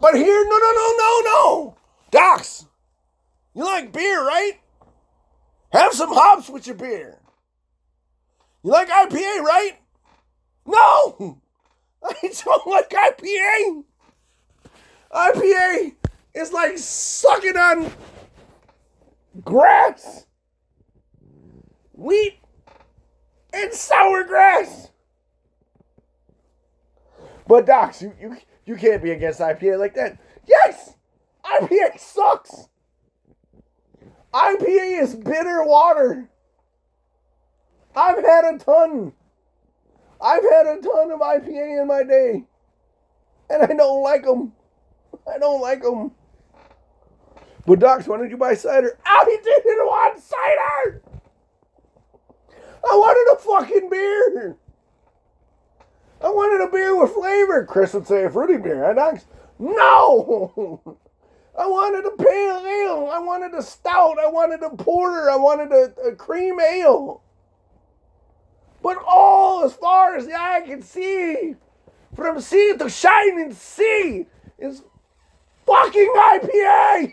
But 0.00 0.14
here, 0.14 0.44
no, 0.44 0.58
no, 0.58 0.72
no, 0.72 0.94
no, 0.96 1.20
no. 1.24 1.76
Dox, 2.10 2.66
you 3.54 3.64
like 3.64 3.92
beer, 3.92 4.24
right? 4.24 4.54
Have 5.72 5.92
some 5.92 6.12
hops 6.12 6.48
with 6.48 6.66
your 6.66 6.76
beer. 6.76 7.18
You 8.64 8.70
like 8.70 8.88
IPA, 8.88 9.40
right? 9.40 9.78
No! 10.66 11.40
I 12.04 12.14
don't 12.44 12.66
like 12.66 12.90
IPA. 12.90 13.84
IPA 15.12 15.94
is 16.34 16.52
like 16.52 16.78
sucking 16.78 17.56
on 17.56 17.92
grass, 19.44 20.26
wheat, 21.92 22.38
and 23.52 23.72
sour 23.72 24.24
grass. 24.24 24.88
But 27.50 27.66
Dox, 27.66 28.00
you, 28.00 28.14
you 28.20 28.36
you 28.64 28.76
can't 28.76 29.02
be 29.02 29.10
against 29.10 29.40
IPA 29.40 29.80
like 29.80 29.96
that. 29.96 30.16
Yes, 30.46 30.94
IPA 31.44 31.98
sucks. 31.98 32.68
IPA 34.32 35.02
is 35.02 35.16
bitter 35.16 35.64
water. 35.64 36.30
I've 37.96 38.24
had 38.24 38.44
a 38.44 38.56
ton. 38.56 39.14
I've 40.20 40.44
had 40.48 40.66
a 40.66 40.80
ton 40.80 41.10
of 41.10 41.18
IPA 41.18 41.82
in 41.82 41.88
my 41.88 42.04
day. 42.04 42.44
And 43.50 43.64
I 43.64 43.74
don't 43.74 44.04
like 44.04 44.22
them. 44.22 44.52
I 45.26 45.36
don't 45.38 45.60
like 45.60 45.82
them. 45.82 46.12
But 47.66 47.80
Dox, 47.80 48.06
why 48.06 48.18
did 48.18 48.30
you 48.30 48.36
buy 48.36 48.54
cider? 48.54 48.96
I 49.04 49.24
didn't 49.24 49.86
want 49.86 50.20
cider. 50.20 51.02
I 52.88 52.94
wanted 52.94 53.34
a 53.34 53.42
fucking 53.42 53.90
beer. 53.90 54.56
I 56.22 56.28
wanted 56.28 56.66
a 56.66 56.70
beer 56.70 57.00
with 57.00 57.12
flavor. 57.12 57.64
Chris 57.64 57.94
would 57.94 58.06
say 58.06 58.24
a 58.24 58.30
fruity 58.30 58.58
beer. 58.58 58.84
I 58.84 58.92
Dox, 58.92 59.26
no. 59.58 60.98
I 61.58 61.66
wanted 61.66 62.06
a 62.06 62.16
pale 62.16 62.66
ale. 62.66 63.10
I 63.12 63.18
wanted 63.18 63.54
a 63.54 63.62
stout. 63.62 64.18
I 64.18 64.28
wanted 64.28 64.62
a 64.62 64.70
porter. 64.70 65.30
I 65.30 65.36
wanted 65.36 65.72
a, 65.72 66.08
a 66.08 66.16
cream 66.16 66.60
ale. 66.60 67.22
But 68.82 68.98
all 69.06 69.64
as 69.64 69.74
far 69.74 70.16
as 70.16 70.26
the 70.26 70.34
eye 70.34 70.62
can 70.64 70.82
see, 70.82 71.56
from 72.14 72.40
sea 72.40 72.74
to 72.78 72.88
shining 72.88 73.52
sea, 73.52 74.26
is 74.58 74.82
fucking 75.66 76.12
IPA. 76.16 77.12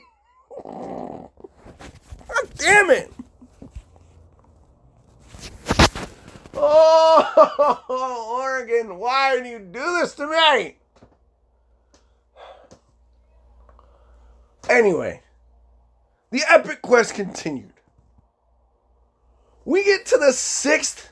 God 0.63 2.49
damn 2.57 2.89
it. 2.89 3.11
Oh, 7.69 8.39
Oregon, 8.41 8.97
why 8.97 9.41
do 9.41 9.49
you 9.49 9.59
do 9.59 9.99
this 9.99 10.15
to 10.15 10.27
me? 10.27 10.77
Anyway, 14.69 15.21
the 16.31 16.43
epic 16.47 16.81
quest 16.81 17.13
continued. 17.13 17.73
We 19.65 19.83
get 19.83 20.05
to 20.07 20.17
the 20.17 20.31
sixth 20.31 21.11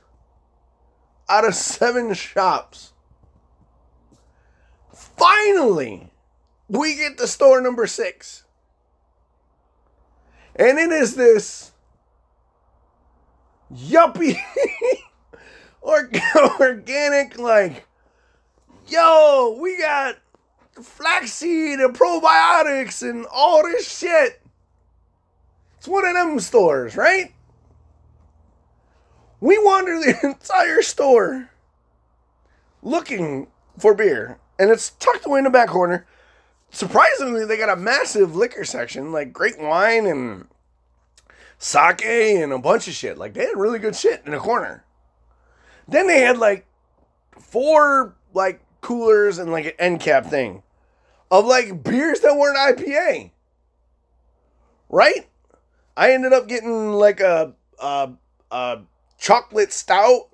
out 1.28 1.46
of 1.46 1.56
seven 1.56 2.14
shops. 2.14 2.94
Finally, 4.94 6.12
we 6.70 6.96
get 6.96 7.18
to 7.18 7.28
store 7.28 7.60
number 7.60 7.86
six. 7.86 8.44
And 10.56 10.80
it 10.80 10.92
is 10.92 11.16
this 11.16 11.72
yuppie 13.74 14.38
organic, 16.60 17.38
like, 17.38 17.88
yo, 18.88 19.58
we 19.60 19.78
got 19.78 20.18
flaxseed 20.82 21.80
and 21.80 21.96
probiotics 21.96 23.08
and 23.08 23.26
all 23.32 23.64
this 23.64 23.98
shit. 23.98 24.42
It's 25.78 25.88
one 25.88 26.06
of 26.06 26.14
them 26.14 26.40
stores, 26.40 26.96
right? 26.96 27.34
We 29.40 29.60
wander 29.60 30.00
the 30.00 30.18
entire 30.24 30.82
store 30.82 31.50
looking 32.82 33.48
for 33.78 33.94
beer, 33.94 34.40
and 34.58 34.72
it's 34.72 34.92
tucked 34.92 35.26
away 35.26 35.40
in 35.40 35.44
the 35.44 35.50
back 35.50 35.70
corner. 35.70 36.08
Surprisingly, 36.72 37.46
they 37.46 37.58
got 37.58 37.70
a 37.70 37.76
massive 37.76 38.36
liquor 38.36 38.66
section, 38.66 39.12
like 39.12 39.32
great 39.32 39.60
wine 39.60 40.06
and 40.08 40.48
sake 41.58 42.04
and 42.04 42.52
a 42.52 42.60
bunch 42.60 42.88
of 42.88 42.94
shit. 42.94 43.18
Like 43.18 43.34
they 43.34 43.46
had 43.46 43.58
really 43.58 43.80
good 43.80 43.96
shit 43.96 44.22
in 44.26 44.32
the 44.32 44.40
corner. 44.40 44.85
Then 45.88 46.08
they 46.08 46.22
had 46.22 46.38
like 46.38 46.66
four 47.40 48.16
like 48.34 48.62
coolers 48.82 49.38
and 49.38 49.52
like 49.52 49.66
an 49.66 49.74
end 49.80 50.00
cap 50.00 50.26
thing 50.26 50.64
of 51.32 51.46
like 51.46 51.84
beers 51.84 52.22
that 52.22 52.36
weren't 52.36 52.58
IPA. 52.58 53.32
Right? 54.90 55.28
I 55.98 56.12
ended 56.12 56.34
up 56.34 56.48
getting 56.48 56.92
like 56.92 57.20
a 57.20 57.54
a, 57.80 58.12
a 58.52 58.80
chocolate 59.18 59.72
stout, 59.72 60.30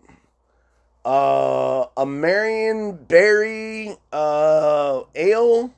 uh, 1.05 1.85
a 1.97 2.05
Marionberry 2.05 3.97
uh, 4.11 5.03
ale. 5.15 5.73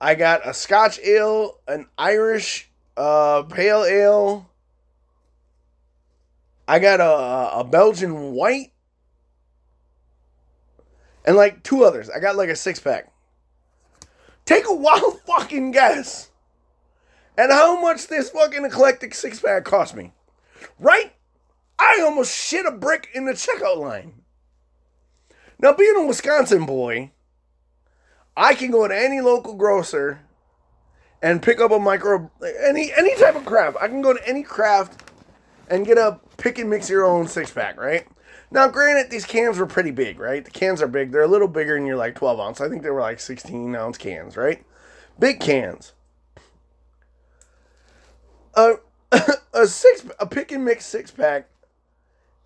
I 0.00 0.14
got 0.14 0.46
a 0.46 0.54
Scotch 0.54 1.00
ale, 1.00 1.58
an 1.66 1.86
Irish 1.98 2.70
uh, 2.96 3.42
pale 3.42 3.84
ale. 3.84 4.48
I 6.68 6.78
got 6.78 7.00
a, 7.00 7.60
a 7.60 7.64
Belgian 7.64 8.32
white. 8.32 8.72
And 11.24 11.34
like 11.34 11.62
two 11.62 11.82
others. 11.82 12.10
I 12.10 12.20
got 12.20 12.36
like 12.36 12.50
a 12.50 12.56
six 12.56 12.78
pack. 12.78 13.10
Take 14.44 14.68
a 14.68 14.74
wild 14.74 15.20
fucking 15.26 15.72
guess 15.72 16.30
at 17.38 17.50
how 17.50 17.80
much 17.80 18.06
this 18.06 18.30
fucking 18.30 18.64
eclectic 18.64 19.14
six 19.14 19.40
pack 19.40 19.64
cost 19.64 19.96
me. 19.96 20.12
Right? 20.78 21.14
I 21.78 22.00
almost 22.02 22.36
shit 22.36 22.66
a 22.66 22.70
brick 22.70 23.08
in 23.14 23.24
the 23.24 23.32
checkout 23.32 23.78
line. 23.78 24.22
Now, 25.60 25.72
being 25.72 25.96
a 25.96 26.06
Wisconsin 26.06 26.66
boy, 26.66 27.12
I 28.36 28.54
can 28.54 28.70
go 28.70 28.86
to 28.86 28.96
any 28.96 29.20
local 29.20 29.54
grocer 29.54 30.20
and 31.22 31.42
pick 31.42 31.60
up 31.60 31.70
a 31.70 31.78
micro 31.78 32.30
any 32.64 32.92
any 32.96 33.16
type 33.16 33.34
of 33.34 33.44
craft. 33.44 33.76
I 33.80 33.88
can 33.88 34.02
go 34.02 34.12
to 34.12 34.28
any 34.28 34.42
craft 34.42 35.07
and 35.68 35.86
get 35.86 35.98
a 35.98 36.20
pick 36.36 36.58
and 36.58 36.70
mix 36.70 36.90
your 36.90 37.04
own 37.04 37.26
six 37.28 37.50
pack, 37.50 37.78
right? 37.78 38.06
Now, 38.50 38.68
granted, 38.68 39.10
these 39.10 39.26
cans 39.26 39.58
were 39.58 39.66
pretty 39.66 39.90
big, 39.90 40.18
right? 40.18 40.44
The 40.44 40.50
cans 40.50 40.80
are 40.80 40.88
big. 40.88 41.12
They're 41.12 41.22
a 41.22 41.28
little 41.28 41.48
bigger 41.48 41.74
than 41.74 41.86
your 41.86 41.96
like 41.96 42.14
12 42.14 42.40
ounce. 42.40 42.60
I 42.60 42.68
think 42.68 42.82
they 42.82 42.90
were 42.90 43.00
like 43.00 43.20
16 43.20 43.74
ounce 43.74 43.98
cans, 43.98 44.36
right? 44.36 44.64
Big 45.18 45.40
cans. 45.40 45.92
A, 48.54 48.74
a 49.52 49.66
six 49.66 50.04
a 50.18 50.26
pick 50.26 50.50
and 50.50 50.64
mix 50.64 50.86
six 50.86 51.10
pack 51.10 51.48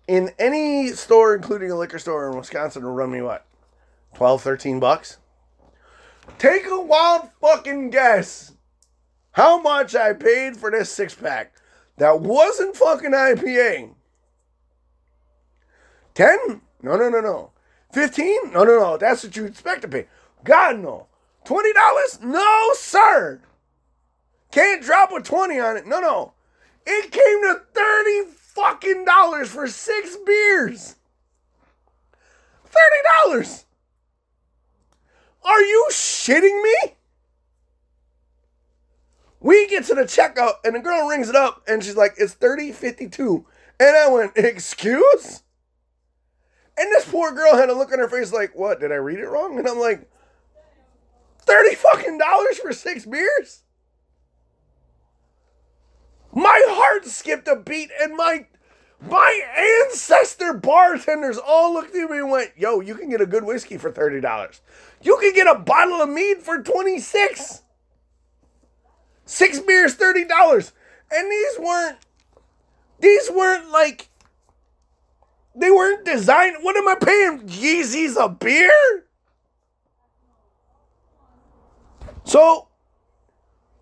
in 0.07 0.31
any 0.37 0.89
store, 0.89 1.35
including 1.35 1.71
a 1.71 1.77
liquor 1.77 1.99
store 1.99 2.29
in 2.29 2.37
Wisconsin, 2.37 2.83
will 2.83 2.91
run 2.91 3.11
me 3.11 3.21
what? 3.21 3.45
12, 4.15 4.41
13 4.41 4.79
bucks? 4.79 5.17
Take 6.37 6.65
a 6.67 6.81
wild 6.81 7.29
fucking 7.41 7.89
guess 7.89 8.53
how 9.31 9.61
much 9.61 9.95
I 9.95 10.13
paid 10.13 10.57
for 10.57 10.71
this 10.71 10.91
six 10.91 11.13
pack 11.13 11.52
that 11.97 12.19
wasn't 12.19 12.75
fucking 12.75 13.11
IPA. 13.11 13.93
10? 16.13 16.61
No, 16.81 16.95
no, 16.95 17.09
no, 17.09 17.21
no. 17.21 17.51
15? 17.93 18.51
No, 18.51 18.63
no, 18.63 18.79
no. 18.79 18.97
That's 18.97 19.23
what 19.23 19.35
you 19.35 19.45
expect 19.45 19.83
to 19.83 19.87
pay. 19.87 20.07
God, 20.43 20.79
no. 20.79 21.07
$20? 21.45 22.23
No, 22.23 22.69
sir. 22.73 23.41
Can't 24.51 24.83
drop 24.83 25.11
a 25.11 25.21
20 25.21 25.59
on 25.59 25.77
it. 25.77 25.87
No, 25.87 25.99
no. 25.99 26.33
It 26.85 27.11
came 27.11 27.41
to 27.43 27.61
30 27.73 28.31
fucking 28.37 29.05
dollars 29.05 29.49
for 29.49 29.67
six 29.67 30.15
beers. 30.25 30.95
$30. 33.15 33.63
Are 35.43 35.61
you 35.61 35.87
shitting 35.91 36.63
me? 36.63 36.95
We 39.43 39.67
get 39.67 39.83
to 39.85 39.93
the 39.93 40.03
checkout 40.03 40.53
and 40.63 40.73
the 40.73 40.79
girl 40.79 41.05
rings 41.07 41.27
it 41.29 41.35
up 41.35 41.61
and 41.67 41.83
she's 41.83 41.97
like, 41.97 42.13
it's 42.17 42.33
3052. 42.33 43.45
And 43.79 43.95
I 43.95 44.09
went, 44.09 44.31
excuse? 44.37 45.43
And 46.77 46.91
this 46.93 47.05
poor 47.05 47.33
girl 47.33 47.55
had 47.55 47.69
a 47.69 47.73
look 47.73 47.91
on 47.91 47.99
her 47.99 48.07
face 48.07 48.31
like, 48.31 48.55
what, 48.55 48.79
did 48.79 48.91
I 48.91 48.95
read 48.95 49.19
it 49.19 49.27
wrong? 49.27 49.59
And 49.59 49.67
I'm 49.67 49.77
like, 49.77 50.09
30 51.41 51.75
fucking 51.75 52.17
dollars 52.17 52.57
for 52.57 52.71
six 52.71 53.05
beers? 53.05 53.63
My 56.33 56.63
heart 56.67 57.05
skipped 57.05 57.49
a 57.49 57.57
beat 57.57 57.91
and 58.01 58.15
my 58.15 58.47
my 59.01 59.83
ancestor 59.85 60.53
bartenders 60.53 61.37
all 61.37 61.73
looked 61.73 61.93
at 61.93 62.09
me 62.09 62.19
and 62.19 62.31
went, 62.31 62.51
yo, 62.55 62.79
you 62.79 62.95
can 62.95 63.09
get 63.09 63.19
a 63.19 63.25
good 63.25 63.43
whiskey 63.43 63.77
for 63.77 63.91
$30. 63.91 64.61
You 65.01 65.17
can 65.17 65.33
get 65.33 65.45
a 65.45 65.59
bottle 65.59 66.01
of 66.01 66.07
mead 66.07 66.37
for 66.37 66.63
26 66.63 67.62
Six 69.25 69.59
beers, 69.59 69.95
$30. 69.95 70.71
And 71.11 71.31
these 71.31 71.59
weren't 71.59 71.97
these 72.99 73.29
weren't 73.31 73.69
like 73.69 74.09
they 75.55 75.69
weren't 75.69 76.05
designed. 76.05 76.57
What 76.61 76.77
am 76.77 76.87
I 76.87 76.95
paying 76.95 77.47
Yeezys 77.47 78.15
a 78.17 78.29
beer? 78.29 79.05
So 82.23 82.67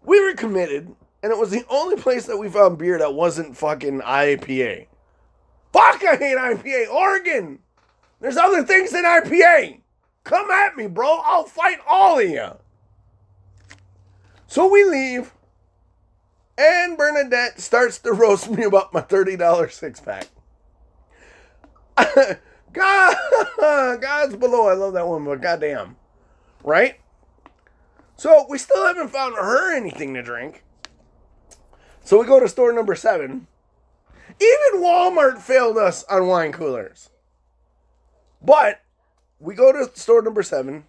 we 0.04 0.20
were 0.20 0.34
committed, 0.34 0.94
and 1.24 1.32
it 1.32 1.38
was 1.38 1.52
the 1.52 1.64
only 1.70 1.96
place 1.96 2.26
that 2.26 2.38
we 2.38 2.50
found 2.50 2.78
beer 2.78 2.98
that 2.98 3.14
wasn't 3.14 3.56
fucking 3.56 4.02
IPA. 4.02 4.88
Fuck, 5.72 6.04
I 6.04 6.16
hate 6.18 6.38
IPA. 6.38 6.90
Oregon. 6.90 7.60
There's 8.20 8.38
other 8.38 8.64
things 8.64 8.92
than 8.92 9.06
IPA. 9.06 9.80
Come 10.24 10.52
at 10.52 10.76
me, 10.76 10.88
bro. 10.88 11.22
I'll 11.24 11.46
fight 11.46 11.80
all 11.88 12.20
of 12.20 12.30
you. 12.30 12.50
So 14.52 14.68
we 14.70 14.84
leave, 14.84 15.34
and 16.58 16.98
Bernadette 16.98 17.62
starts 17.62 18.00
to 18.00 18.12
roast 18.12 18.50
me 18.50 18.66
about 18.66 18.94
my 18.94 19.00
$30 19.00 19.72
six 19.72 20.02
pack. 20.02 20.28
God, 22.74 23.16
God's 24.02 24.36
below. 24.36 24.68
I 24.68 24.74
love 24.74 24.92
that 24.92 25.08
one, 25.08 25.24
but 25.24 25.40
goddamn. 25.40 25.96
Right? 26.66 27.00
So 28.18 28.46
we 28.50 28.58
still 28.58 28.86
haven't 28.86 29.08
found 29.08 29.36
her 29.36 29.74
anything 29.74 30.16
to 30.16 30.22
drink. 30.22 30.66
So 32.04 32.20
we 32.20 32.26
go 32.26 32.42
to 32.42 32.50
store 32.50 32.74
number 32.74 32.94
seven. 32.94 33.48
Even 34.38 34.84
Walmart 34.84 35.38
failed 35.38 35.78
us 35.78 36.04
on 36.10 36.28
wine 36.28 36.52
coolers. 36.52 37.10
But 38.42 38.82
we 39.40 39.56
go 39.56 39.72
to 39.72 39.98
store 39.98 40.22
number 40.22 40.44
seven. 40.44 40.84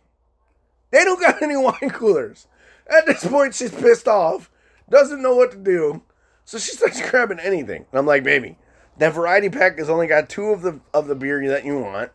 They 0.91 1.05
don't 1.05 1.21
got 1.21 1.41
any 1.45 1.57
wine 1.57 1.91
coolers. 1.91 2.49
At 2.89 3.07
this 3.07 3.27
point, 3.27 3.55
she's 3.55 3.71
pissed 3.71 4.09
off, 4.09 4.51
doesn't 4.91 5.23
know 5.23 5.35
what 5.35 5.53
to 5.53 5.59
do, 5.59 6.03
so 6.45 6.59
she 6.59 6.73
starts 6.73 7.01
grabbing 7.11 7.39
anything. 7.39 7.87
And 7.91 7.99
I'm 7.99 8.07
like, 8.07 8.25
baby, 8.25 8.59
that 8.99 9.15
variety 9.15 9.49
pack 9.49 9.79
has 9.79 9.89
only 9.89 10.07
got 10.07 10.29
two 10.29 10.47
of 10.47 10.63
the 10.63 10.81
of 10.93 11.07
the 11.07 11.15
beer 11.15 11.47
that 11.49 11.65
you 11.65 11.79
want. 11.79 12.11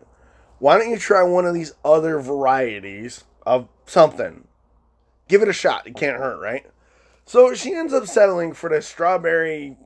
Why 0.59 0.77
don't 0.77 0.89
you 0.89 0.97
try 0.97 1.23
one 1.23 1.45
of 1.45 1.53
these 1.53 1.73
other 1.85 2.19
varieties 2.19 3.23
of 3.45 3.67
something? 3.85 4.47
Give 5.27 5.41
it 5.41 5.47
a 5.47 5.53
shot. 5.53 5.85
It 5.85 5.95
can't 5.95 6.17
hurt, 6.17 6.39
right? 6.39 6.65
So 7.25 7.53
she 7.53 7.73
ends 7.73 7.93
up 7.93 8.07
settling 8.07 8.53
for 8.53 8.69
the 8.69 8.81
strawberry 8.81 9.77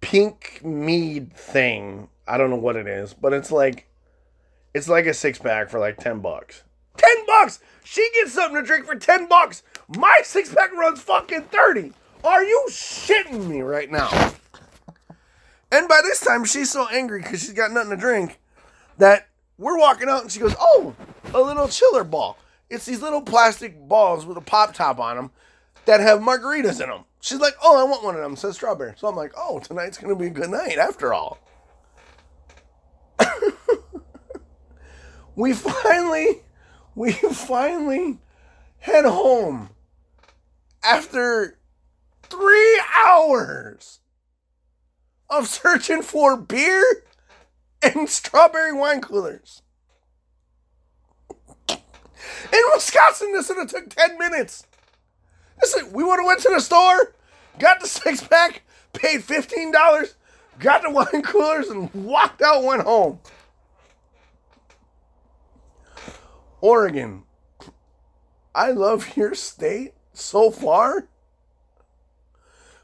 pink 0.00 0.60
mead 0.62 1.32
thing. 1.34 2.08
I 2.28 2.36
don't 2.36 2.50
know 2.50 2.56
what 2.56 2.76
it 2.76 2.86
is, 2.86 3.14
but 3.14 3.32
it's 3.32 3.50
like 3.50 3.88
it's 4.74 4.88
like 4.88 5.06
a 5.06 5.14
six 5.14 5.38
pack 5.38 5.70
for 5.70 5.78
like 5.78 5.96
10 5.96 6.20
bucks. 6.20 6.62
10 6.96 7.26
bucks! 7.26 7.60
She 7.84 8.08
gets 8.14 8.32
something 8.32 8.60
to 8.60 8.66
drink 8.66 8.86
for 8.86 8.96
10 8.96 9.28
bucks. 9.28 9.62
My 9.88 10.20
six 10.24 10.52
pack 10.52 10.72
runs 10.72 11.00
fucking 11.00 11.42
30. 11.42 11.92
Are 12.24 12.42
you 12.42 12.66
shitting 12.68 13.46
me 13.46 13.60
right 13.60 13.90
now? 13.90 14.34
And 15.70 15.88
by 15.88 16.00
this 16.02 16.20
time, 16.20 16.44
she's 16.44 16.70
so 16.70 16.88
angry 16.88 17.22
because 17.22 17.40
she's 17.40 17.52
got 17.52 17.70
nothing 17.70 17.90
to 17.90 17.96
drink 17.96 18.40
that 18.98 19.28
we're 19.58 19.78
walking 19.78 20.08
out 20.08 20.22
and 20.22 20.30
she 20.30 20.40
goes, 20.40 20.54
Oh, 20.58 20.94
a 21.34 21.40
little 21.40 21.68
chiller 21.68 22.04
ball. 22.04 22.38
It's 22.70 22.86
these 22.86 23.02
little 23.02 23.22
plastic 23.22 23.88
balls 23.88 24.26
with 24.26 24.36
a 24.36 24.40
pop 24.40 24.74
top 24.74 24.98
on 24.98 25.16
them 25.16 25.30
that 25.84 26.00
have 26.00 26.20
margaritas 26.20 26.80
in 26.82 26.88
them. 26.88 27.04
She's 27.20 27.40
like, 27.40 27.54
Oh, 27.62 27.78
I 27.78 27.84
want 27.84 28.04
one 28.04 28.14
of 28.14 28.20
them. 28.20 28.36
Says 28.36 28.56
strawberry. 28.56 28.94
So 28.96 29.08
I'm 29.08 29.16
like, 29.16 29.32
Oh, 29.36 29.58
tonight's 29.60 29.98
going 29.98 30.14
to 30.14 30.18
be 30.18 30.26
a 30.26 30.30
good 30.30 30.50
night 30.50 30.78
after 30.78 31.12
all. 31.12 31.38
we 35.36 35.52
finally, 35.52 36.42
we 36.96 37.12
finally 37.32 38.18
head 38.78 39.04
home 39.04 39.68
after 40.82 41.58
three 42.24 42.82
hours 43.04 44.00
of 45.30 45.46
searching 45.46 46.02
for 46.02 46.36
beer 46.36 47.04
and 47.82 48.08
strawberry 48.08 48.72
wine 48.72 49.00
coolers. 49.00 49.62
In 51.68 52.62
Wisconsin, 52.74 53.32
this 53.32 53.48
would 53.48 53.58
have 53.58 53.70
took 53.70 53.90
10 53.90 54.18
minutes. 54.18 54.66
Listen, 55.60 55.92
we 55.92 56.02
would 56.02 56.18
have 56.18 56.26
went 56.26 56.40
to 56.40 56.48
the 56.48 56.60
store, 56.60 57.14
got 57.58 57.80
the 57.80 57.86
six 57.86 58.22
pack, 58.26 58.62
paid 58.92 59.20
$15, 59.20 60.14
got 60.58 60.82
the 60.82 60.90
wine 60.90 61.22
coolers, 61.22 61.68
and 61.68 61.92
walked 61.94 62.42
out, 62.42 62.64
went 62.64 62.82
home. 62.82 63.20
Oregon, 66.66 67.22
I 68.52 68.72
love 68.72 69.16
your 69.16 69.36
state 69.36 69.94
so 70.12 70.50
far. 70.50 71.06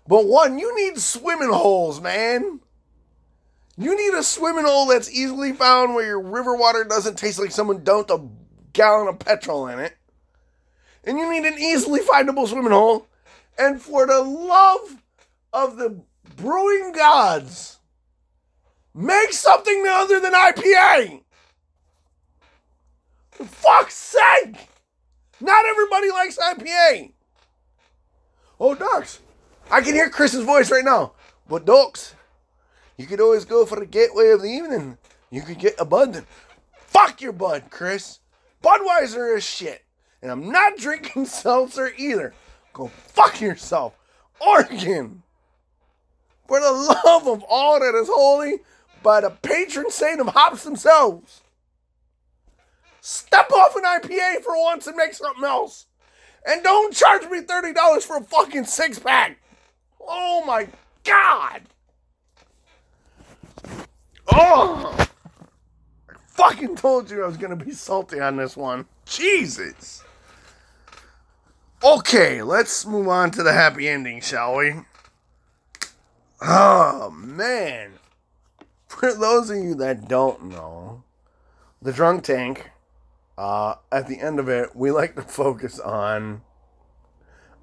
But 0.07 0.27
one, 0.27 0.61
you 0.61 0.73
need 0.77 0.99
swimming 0.99 1.53
holes, 1.53 2.01
man. 2.01 2.61
You 3.77 3.97
need 3.97 4.17
a 4.17 4.23
swimming 4.23 4.67
hole 4.67 4.87
that's 4.87 5.11
easily 5.11 5.53
found 5.53 5.97
where 5.97 6.07
your 6.07 6.23
river 6.23 6.55
water 6.55 6.85
doesn't 6.85 7.19
taste 7.19 7.41
like 7.41 7.51
someone 7.51 7.83
dumped 7.83 8.13
a 8.13 8.25
gallon 8.73 9.09
of 9.09 9.19
petrol 9.19 9.67
in 9.67 9.81
it. 9.81 9.97
And 11.03 11.19
you 11.19 11.29
need 11.29 11.45
an 11.45 11.59
easily 11.59 12.03
findable 12.03 12.47
swimming 12.47 12.71
hole. 12.71 13.09
And 13.59 13.83
for 13.83 14.07
the 14.07 14.21
love 14.21 15.03
of 15.53 15.77
the 15.77 16.01
brewing 16.37 16.93
gods, 16.93 17.81
make 18.95 19.33
something 19.33 19.85
other 19.89 20.21
than 20.21 20.35
IPA. 20.35 21.22
For 23.33 23.45
fuck's 23.45 23.95
sake! 23.95 24.69
Not 25.41 25.67
everybody 25.67 26.11
likes 26.11 26.39
IPA. 26.39 27.13
Oh, 28.61 28.75
Dox. 28.75 29.21
I 29.71 29.81
can 29.81 29.95
hear 29.95 30.09
Chris's 30.09 30.45
voice 30.45 30.71
right 30.71 30.85
now. 30.85 31.13
But, 31.49 31.65
Dox, 31.65 32.15
you 32.97 33.07
could 33.07 33.21
always 33.21 33.45
go 33.45 33.67
for 33.67 33.81
the 33.81 33.87
gateway 33.87 34.31
of 34.31 34.43
the 34.43 34.49
evening. 34.49 34.99
You 35.31 35.43
could 35.43 35.59
get 35.59 35.75
a 35.79 35.85
bud. 35.85 36.25
Fuck 36.87 37.21
your 37.21 37.33
bud, 37.33 37.65
Chris. 37.71 38.21
Budweiser 38.63 39.37
is 39.37 39.43
shit. 39.43 39.83
And 40.21 40.31
I'm 40.31 40.53
not 40.53 40.77
drinking 40.77 41.27
seltzer 41.27 41.93
either. 41.97 42.35
Go 42.73 42.89
fuck 42.89 43.41
yourself. 43.41 43.99
Oregon. 44.41 45.23
For 46.47 46.61
the 46.61 46.71
love 46.71 47.27
of 47.27 47.45
all 47.49 47.81
that 47.81 47.95
is 47.95 48.09
holy, 48.09 48.59
by 49.03 49.21
the 49.21 49.31
patron 49.31 49.91
saint 49.91 50.21
of 50.21 50.29
hops 50.29 50.65
themselves. 50.65 51.41
Step 53.05 53.51
off 53.51 53.75
an 53.75 53.83
IPA 53.83 54.45
for 54.45 54.57
once 54.63 54.87
and 54.87 54.95
make 54.95 55.13
something 55.13 55.43
else. 55.43 55.87
And 56.47 56.63
don't 56.63 56.95
charge 56.95 57.29
me 57.29 57.41
$30 57.41 58.03
for 58.05 58.19
a 58.19 58.23
fucking 58.23 58.65
six 58.65 59.01
pack. 59.01 59.41
Oh 60.01 60.45
my 60.47 60.69
god. 61.03 61.63
Oh. 64.33 64.97
I 66.09 66.15
fucking 66.29 66.77
told 66.77 67.11
you 67.11 67.25
I 67.25 67.27
was 67.27 67.37
going 67.37 67.59
to 67.59 67.65
be 67.65 67.73
salty 67.73 68.21
on 68.21 68.37
this 68.37 68.57
one. 68.57 68.87
Jesus. 69.05 70.05
Okay, 71.83 72.41
let's 72.41 72.87
move 72.87 73.09
on 73.09 73.33
to 73.33 73.43
the 73.43 73.53
happy 73.53 73.89
ending, 73.89 74.21
shall 74.21 74.59
we? 74.59 74.75
Oh, 76.41 77.11
man. 77.11 77.95
For 78.87 79.13
those 79.13 79.51
of 79.51 79.57
you 79.57 79.75
that 79.75 80.07
don't 80.07 80.45
know, 80.45 81.03
the 81.81 81.93
drunk 81.93 82.23
tank 82.23 82.71
uh, 83.43 83.75
at 83.91 84.07
the 84.07 84.21
end 84.21 84.39
of 84.39 84.49
it, 84.49 84.77
we 84.77 84.93
like 84.93 85.17
to 85.17 85.23
focus 85.23 85.81
on 85.81 86.43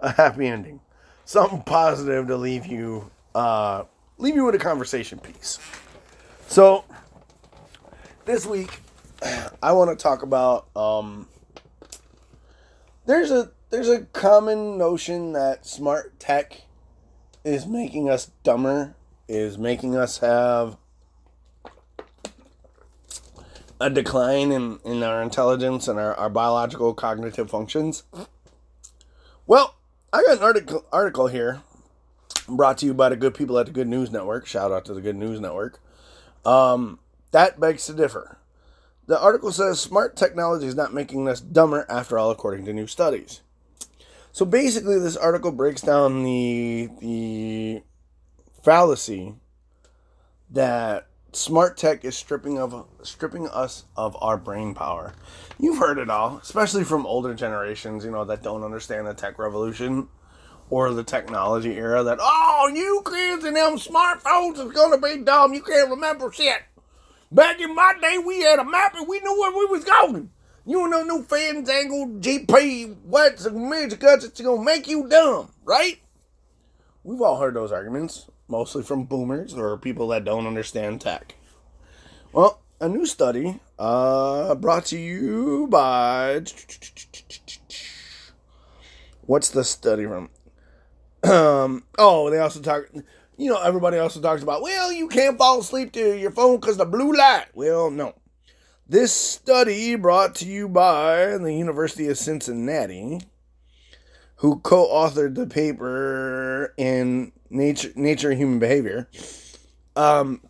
a 0.02 0.12
happy 0.12 0.46
ending, 0.46 0.82
something 1.24 1.62
positive 1.62 2.28
to 2.28 2.36
leave 2.36 2.66
you, 2.66 3.10
uh, 3.34 3.86
leave 4.18 4.36
you 4.36 4.44
with 4.44 4.56
a 4.56 4.60
conversation 4.60 5.20
piece. 5.20 5.58
So, 6.50 6.84
this 8.26 8.46
week, 8.46 8.82
I 9.64 9.72
want 9.72 9.98
to 9.98 10.04
talk 10.04 10.22
about. 10.22 10.68
Um, 10.76 11.30
there's 13.06 13.32
a 13.32 13.52
there's 13.70 13.88
a 13.88 14.02
common 14.02 14.78
notion 14.78 15.32
that 15.32 15.66
smart 15.66 16.20
tech 16.20 16.64
is 17.46 17.66
making 17.66 18.10
us 18.10 18.32
dumber, 18.44 18.96
is 19.30 19.58
making 19.58 19.96
us 19.96 20.18
have 20.18 20.76
a 23.80 23.90
decline 23.90 24.52
in, 24.52 24.80
in 24.84 25.04
our 25.04 25.22
intelligence 25.22 25.88
and 25.88 26.00
our, 26.00 26.16
our 26.16 26.30
biological 26.30 26.94
cognitive 26.94 27.50
functions? 27.50 28.04
Well, 29.48 29.76
I 30.12 30.24
got 30.24 30.38
an 30.38 30.44
article 30.44 30.86
article 30.92 31.28
here 31.28 31.62
brought 32.48 32.78
to 32.80 32.86
you 32.86 32.94
by 32.94 33.10
the 33.10 33.16
good 33.16 33.34
people 33.34 33.58
at 33.60 33.68
the 33.68 33.72
Good 33.72 33.88
News 33.88 34.12
Network. 34.12 34.46
Shout 34.46 34.72
out 34.72 34.86
to 34.86 34.94
the 34.94 35.02
Good 35.02 35.16
News 35.16 35.40
Network. 35.40 35.80
Um, 36.46 37.00
that 37.32 37.60
begs 37.60 37.86
to 37.86 37.94
differ. 37.94 38.38
The 39.08 39.20
article 39.20 39.52
says 39.52 39.80
smart 39.80 40.16
technology 40.16 40.68
is 40.68 40.76
not 40.76 40.94
making 40.94 41.28
us 41.28 41.42
dumber 41.42 41.86
after 41.90 42.18
all, 42.18 42.30
according 42.32 42.66
to 42.66 42.74
new 42.74 42.88
studies. 42.88 43.42
So 44.32 44.46
basically, 44.46 45.00
this 45.00 45.18
article 45.18 45.52
breaks 45.52 45.82
down 45.82 46.24
the 46.24 46.90
the 47.02 47.84
fallacy 48.64 49.36
that 50.52 51.08
smart 51.32 51.78
tech 51.78 52.04
is 52.04 52.18
stripping 52.18 52.58
of 52.58 52.88
stripping 53.04 53.48
us 53.48 53.86
of 53.96 54.18
our 54.22 54.38
brain 54.38 54.74
power. 54.74 55.14
You've 55.60 55.80
heard 55.80 55.98
it 55.98 56.10
all, 56.10 56.40
especially 56.42 56.84
from 56.84 57.06
older 57.06 57.34
generations, 57.34 58.06
you 58.06 58.12
know, 58.12 58.26
that 58.26 58.44
don't 58.44 58.64
understand 58.64 59.08
the 59.08 59.14
tech 59.14 59.38
revolution 59.38 60.08
or 60.70 60.94
the 60.94 61.04
technology 61.04 61.76
era 61.76 62.04
that 62.04 62.20
oh 62.22 62.72
you 62.74 63.02
kids 63.06 63.44
and 63.44 63.56
them 63.56 63.78
smartphones 63.78 64.66
is 64.66 64.72
gonna 64.72 64.98
be 64.98 65.18
dumb. 65.24 65.54
You 65.54 65.62
can't 65.62 65.90
remember 65.90 66.32
shit. 66.32 66.62
Back 67.32 67.60
in 67.60 67.76
my 67.76 67.94
day 68.02 68.18
we 68.18 68.42
had 68.42 68.60
a 68.60 68.66
map 68.66 68.96
and 68.96 69.08
we 69.08 69.20
knew 69.20 69.40
where 69.40 69.52
we 69.52 69.66
was 69.66 69.84
going. 69.84 70.32
You 70.66 70.88
know 70.88 71.04
no 71.04 71.24
fandangled 71.24 72.22
GP 72.22 72.98
what's 73.04 73.46
and 73.46 73.70
magic 73.70 74.00
guts 74.00 74.26
it's 74.26 74.42
gonna 74.42 74.64
make 74.64 74.88
you 74.88 75.08
dumb, 75.08 75.52
right? 75.64 76.00
We've 77.04 77.22
all 77.22 77.40
heard 77.40 77.56
those 77.56 77.72
arguments 77.72 78.28
mostly 78.50 78.84
from 78.84 79.06
boomers 79.06 79.54
or 79.54 79.78
people 79.78 80.10
that 80.10 80.26
don't 80.26 80.48
understand 80.48 81.00
tech. 81.00 81.36
Well, 82.34 82.62
a 82.82 82.90
new 82.90 83.06
study 83.06 83.60
uh, 83.78 84.56
brought 84.56 84.86
to 84.86 84.98
you 84.98 85.68
by. 85.70 86.44
What's 89.22 89.50
the 89.50 89.64
study 89.64 90.06
from? 90.06 90.30
Um, 91.24 91.84
oh, 91.98 92.30
they 92.30 92.40
also 92.40 92.62
talk. 92.62 92.86
You 93.38 93.50
know, 93.50 93.62
everybody 93.62 93.98
also 93.98 94.20
talks 94.20 94.44
about, 94.44 94.62
well, 94.62 94.92
you 94.92 95.08
can't 95.08 95.38
fall 95.38 95.62
asleep 95.62 95.94
to 95.94 96.18
your 96.18 96.32
phone 96.32 96.60
because 96.60 96.78
the 96.78 96.86
blue 96.86 97.16
light. 97.16 97.46
Well, 97.54 97.90
no. 97.90 98.16
This 98.88 99.14
study 99.14 99.96
brought 99.96 100.36
to 100.36 100.46
you 100.46 100.68
by 100.68 101.38
the 101.38 101.54
University 101.54 102.08
of 102.08 102.18
Cincinnati, 102.18 103.22
who 104.38 104.60
co-authored 104.60 105.36
the 105.36 105.46
paper 105.46 106.49
in 106.78 107.32
Nature, 107.50 107.92
Nature 107.96 108.32
and 108.32 108.40
Human 108.40 108.60
Behavior. 108.60 109.10
Um, 109.96 110.42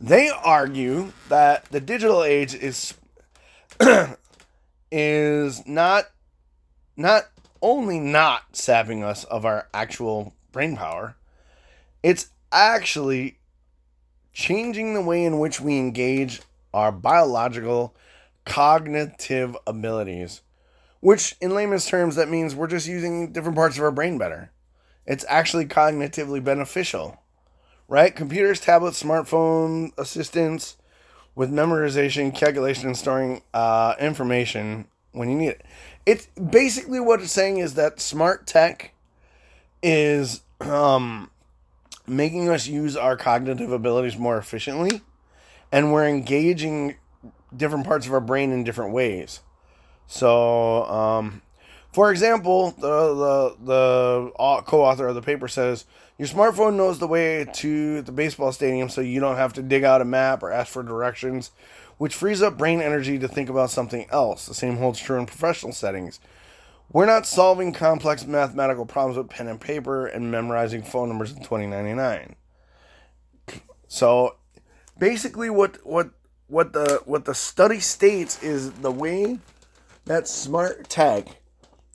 they 0.00 0.28
argue 0.28 1.12
that 1.28 1.64
the 1.66 1.80
digital 1.80 2.22
age 2.22 2.54
is 2.54 2.94
is 4.92 5.66
not 5.66 6.04
not 6.96 7.24
only 7.62 7.98
not 7.98 8.54
sapping 8.54 9.02
us 9.02 9.24
of 9.24 9.44
our 9.44 9.68
actual 9.72 10.34
brain 10.52 10.76
power, 10.76 11.16
it's 12.02 12.28
actually 12.52 13.38
changing 14.32 14.94
the 14.94 15.00
way 15.00 15.24
in 15.24 15.38
which 15.38 15.60
we 15.60 15.78
engage 15.78 16.42
our 16.74 16.92
biological 16.92 17.94
cognitive 18.44 19.56
abilities, 19.66 20.42
which 21.00 21.34
in 21.40 21.54
layman's 21.54 21.86
terms 21.86 22.16
that 22.16 22.28
means 22.28 22.54
we're 22.54 22.66
just 22.66 22.86
using 22.86 23.32
different 23.32 23.56
parts 23.56 23.78
of 23.78 23.82
our 23.82 23.90
brain 23.90 24.18
better. 24.18 24.50
It's 25.06 25.24
actually 25.28 25.66
cognitively 25.66 26.42
beneficial. 26.42 27.20
Right? 27.88 28.14
Computers, 28.14 28.60
tablets, 28.60 29.02
smartphone 29.02 29.92
assistants 29.98 30.76
with 31.34 31.52
memorization, 31.52 32.34
calculation, 32.34 32.86
and 32.86 32.96
storing 32.96 33.42
uh, 33.52 33.94
information 34.00 34.86
when 35.12 35.28
you 35.28 35.36
need 35.36 35.48
it. 35.48 35.64
It's 36.06 36.26
basically 36.26 37.00
what 37.00 37.20
it's 37.20 37.32
saying 37.32 37.58
is 37.58 37.74
that 37.74 38.00
smart 38.00 38.46
tech 38.46 38.94
is 39.82 40.42
um, 40.60 41.30
making 42.06 42.48
us 42.48 42.66
use 42.66 42.96
our 42.96 43.16
cognitive 43.16 43.72
abilities 43.72 44.16
more 44.16 44.38
efficiently, 44.38 45.02
and 45.72 45.92
we're 45.92 46.08
engaging 46.08 46.96
different 47.54 47.86
parts 47.86 48.06
of 48.06 48.12
our 48.12 48.20
brain 48.20 48.50
in 48.52 48.64
different 48.64 48.92
ways. 48.92 49.40
So, 50.06 50.84
um, 50.84 51.42
for 51.94 52.10
example, 52.10 52.72
the 52.72 53.14
the 53.14 53.56
the 53.64 54.32
uh, 54.36 54.60
co-author 54.62 55.06
of 55.06 55.14
the 55.14 55.22
paper 55.22 55.46
says 55.46 55.84
your 56.18 56.26
smartphone 56.26 56.74
knows 56.74 56.98
the 56.98 57.06
way 57.06 57.46
to 57.54 58.02
the 58.02 58.10
baseball 58.10 58.50
stadium, 58.50 58.88
so 58.88 59.00
you 59.00 59.20
don't 59.20 59.36
have 59.36 59.52
to 59.52 59.62
dig 59.62 59.84
out 59.84 60.00
a 60.00 60.04
map 60.04 60.42
or 60.42 60.50
ask 60.50 60.72
for 60.72 60.82
directions, 60.82 61.52
which 61.96 62.16
frees 62.16 62.42
up 62.42 62.58
brain 62.58 62.80
energy 62.80 63.16
to 63.20 63.28
think 63.28 63.48
about 63.48 63.70
something 63.70 64.06
else. 64.10 64.46
The 64.46 64.54
same 64.54 64.78
holds 64.78 64.98
true 64.98 65.20
in 65.20 65.26
professional 65.26 65.72
settings. 65.72 66.18
We're 66.92 67.06
not 67.06 67.26
solving 67.26 67.72
complex 67.72 68.26
mathematical 68.26 68.86
problems 68.86 69.16
with 69.16 69.30
pen 69.30 69.46
and 69.46 69.60
paper 69.60 70.04
and 70.04 70.32
memorizing 70.32 70.82
phone 70.82 71.08
numbers 71.08 71.30
in 71.30 71.44
2099. 71.44 72.34
So, 73.86 74.34
basically, 74.98 75.48
what 75.48 75.78
what 75.86 76.10
what 76.48 76.72
the 76.72 77.02
what 77.04 77.24
the 77.24 77.34
study 77.36 77.78
states 77.78 78.42
is 78.42 78.72
the 78.72 78.90
way 78.90 79.38
that 80.06 80.26
smart 80.26 80.88
tech 80.88 81.36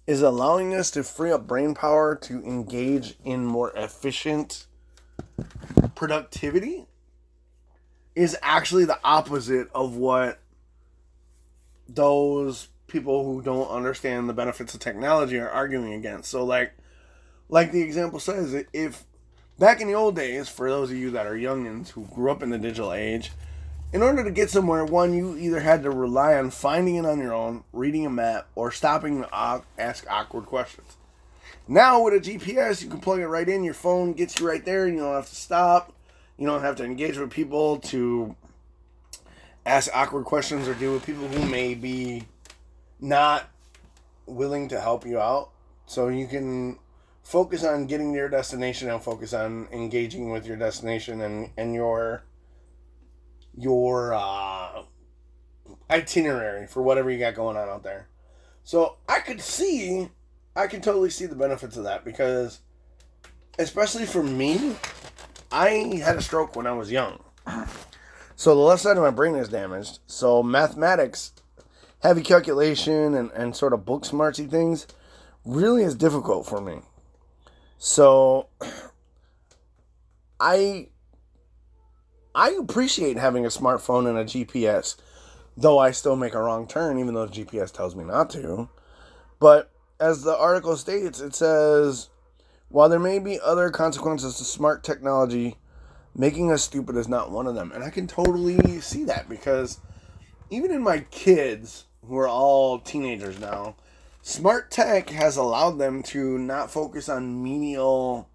is 0.09 0.23
allowing 0.23 0.73
us 0.73 0.89
to 0.89 1.03
free 1.03 1.31
up 1.31 1.45
brain 1.45 1.75
power 1.75 2.15
to 2.15 2.43
engage 2.43 3.15
in 3.23 3.45
more 3.45 3.71
efficient 3.75 4.65
productivity 5.93 6.87
is 8.15 8.35
actually 8.41 8.85
the 8.85 8.97
opposite 9.03 9.69
of 9.71 9.95
what 9.95 10.39
those 11.87 12.69
people 12.87 13.23
who 13.23 13.39
don't 13.39 13.69
understand 13.69 14.27
the 14.27 14.33
benefits 14.33 14.73
of 14.73 14.79
technology 14.79 15.37
are 15.37 15.47
arguing 15.47 15.93
against. 15.93 16.31
So 16.31 16.43
like 16.43 16.73
like 17.47 17.71
the 17.71 17.83
example 17.83 18.19
says, 18.19 18.65
if 18.73 19.03
back 19.59 19.79
in 19.79 19.87
the 19.87 19.93
old 19.93 20.15
days, 20.15 20.49
for 20.49 20.71
those 20.71 20.89
of 20.89 20.97
you 20.97 21.11
that 21.11 21.27
are 21.27 21.35
youngins 21.35 21.89
who 21.89 22.05
grew 22.05 22.31
up 22.31 22.41
in 22.41 22.49
the 22.49 22.57
digital 22.57 22.93
age, 22.93 23.31
in 23.91 24.03
order 24.03 24.23
to 24.23 24.31
get 24.31 24.49
somewhere, 24.49 24.85
one, 24.85 25.13
you 25.13 25.35
either 25.37 25.59
had 25.59 25.83
to 25.83 25.89
rely 25.89 26.35
on 26.35 26.51
finding 26.51 26.95
it 26.95 27.05
on 27.05 27.19
your 27.19 27.33
own, 27.33 27.63
reading 27.73 28.05
a 28.05 28.09
map, 28.09 28.47
or 28.55 28.71
stopping 28.71 29.23
to 29.23 29.63
ask 29.77 30.05
awkward 30.09 30.45
questions. 30.45 30.97
Now 31.67 32.03
with 32.03 32.13
a 32.13 32.19
GPS, 32.19 32.83
you 32.83 32.89
can 32.89 32.99
plug 32.99 33.19
it 33.19 33.27
right 33.27 33.47
in. 33.47 33.63
Your 33.63 33.73
phone 33.73 34.13
gets 34.13 34.39
you 34.39 34.47
right 34.47 34.63
there, 34.63 34.85
and 34.85 34.95
you 34.95 35.01
don't 35.01 35.13
have 35.13 35.29
to 35.29 35.35
stop. 35.35 35.93
You 36.37 36.45
don't 36.45 36.61
have 36.61 36.75
to 36.77 36.83
engage 36.83 37.17
with 37.17 37.31
people 37.31 37.79
to 37.79 38.35
ask 39.65 39.89
awkward 39.93 40.25
questions 40.25 40.67
or 40.67 40.73
deal 40.73 40.93
with 40.93 41.05
people 41.05 41.27
who 41.27 41.47
may 41.47 41.73
be 41.73 42.23
not 42.99 43.49
willing 44.25 44.67
to 44.69 44.79
help 44.79 45.05
you 45.05 45.19
out. 45.19 45.49
So 45.85 46.07
you 46.07 46.27
can 46.27 46.77
focus 47.23 47.63
on 47.63 47.87
getting 47.87 48.13
to 48.13 48.17
your 48.17 48.29
destination 48.29 48.89
and 48.89 49.01
focus 49.01 49.33
on 49.33 49.67
engaging 49.71 50.29
with 50.29 50.45
your 50.45 50.57
destination 50.57 51.21
and, 51.21 51.49
and 51.57 51.73
your 51.73 52.23
your 53.59 54.13
uh, 54.13 54.83
itinerary 55.89 56.67
for 56.67 56.81
whatever 56.81 57.09
you 57.11 57.19
got 57.19 57.35
going 57.35 57.57
on 57.57 57.67
out 57.67 57.83
there. 57.83 58.07
So 58.63 58.97
I 59.07 59.19
could 59.19 59.41
see, 59.41 60.09
I 60.55 60.67
can 60.67 60.81
totally 60.81 61.09
see 61.09 61.25
the 61.25 61.35
benefits 61.35 61.75
of 61.77 61.83
that 61.83 62.05
because, 62.05 62.59
especially 63.57 64.05
for 64.05 64.23
me, 64.23 64.75
I 65.51 66.01
had 66.03 66.17
a 66.17 66.21
stroke 66.21 66.55
when 66.55 66.67
I 66.67 66.73
was 66.73 66.91
young. 66.91 67.23
So 68.35 68.55
the 68.55 68.61
left 68.61 68.83
side 68.83 68.95
of 68.95 69.03
my 69.03 69.09
brain 69.09 69.35
is 69.35 69.49
damaged. 69.49 69.99
So 70.07 70.41
mathematics 70.41 71.33
heavy 72.01 72.21
calculation 72.21 73.13
and, 73.13 73.31
and 73.31 73.55
sort 73.55 73.73
of 73.73 73.85
book 73.85 74.03
smartsy 74.03 74.49
things 74.49 74.87
really 75.45 75.83
is 75.83 75.95
difficult 75.95 76.47
for 76.47 76.61
me. 76.61 76.79
So 77.77 78.47
I 80.39 80.89
I 82.39 82.51
appreciate 82.51 83.17
having 83.17 83.45
a 83.45 83.49
smartphone 83.49 84.07
and 84.07 84.17
a 84.17 84.23
GPS, 84.23 84.95
though 85.57 85.77
I 85.77 85.91
still 85.91 86.15
make 86.15 86.33
a 86.33 86.41
wrong 86.41 86.67
turn 86.67 86.97
even 86.97 87.13
though 87.13 87.27
GPS 87.27 87.69
tells 87.69 87.97
me 87.97 88.05
not 88.05 88.29
to. 88.29 88.69
But 89.41 89.69
as 89.99 90.21
the 90.21 90.37
article 90.37 90.77
states, 90.77 91.19
it 91.19 91.35
says 91.35 92.07
while 92.69 92.87
there 92.87 92.97
may 92.97 93.19
be 93.19 93.41
other 93.43 93.69
consequences 93.69 94.37
to 94.37 94.45
smart 94.45 94.85
technology, 94.85 95.57
making 96.15 96.49
us 96.49 96.63
stupid 96.63 96.95
is 96.95 97.09
not 97.09 97.29
one 97.29 97.45
of 97.45 97.55
them. 97.55 97.73
And 97.73 97.83
I 97.83 97.89
can 97.89 98.07
totally 98.07 98.79
see 98.79 99.03
that 99.03 99.27
because 99.27 99.81
even 100.49 100.71
in 100.71 100.81
my 100.81 100.99
kids, 101.11 101.87
who 102.07 102.17
are 102.19 102.29
all 102.29 102.79
teenagers 102.79 103.37
now, 103.37 103.75
smart 104.21 104.71
tech 104.71 105.09
has 105.09 105.35
allowed 105.35 105.77
them 105.77 106.03
to 106.03 106.37
not 106.37 106.71
focus 106.71 107.09
on 107.09 107.43
menial 107.43 108.28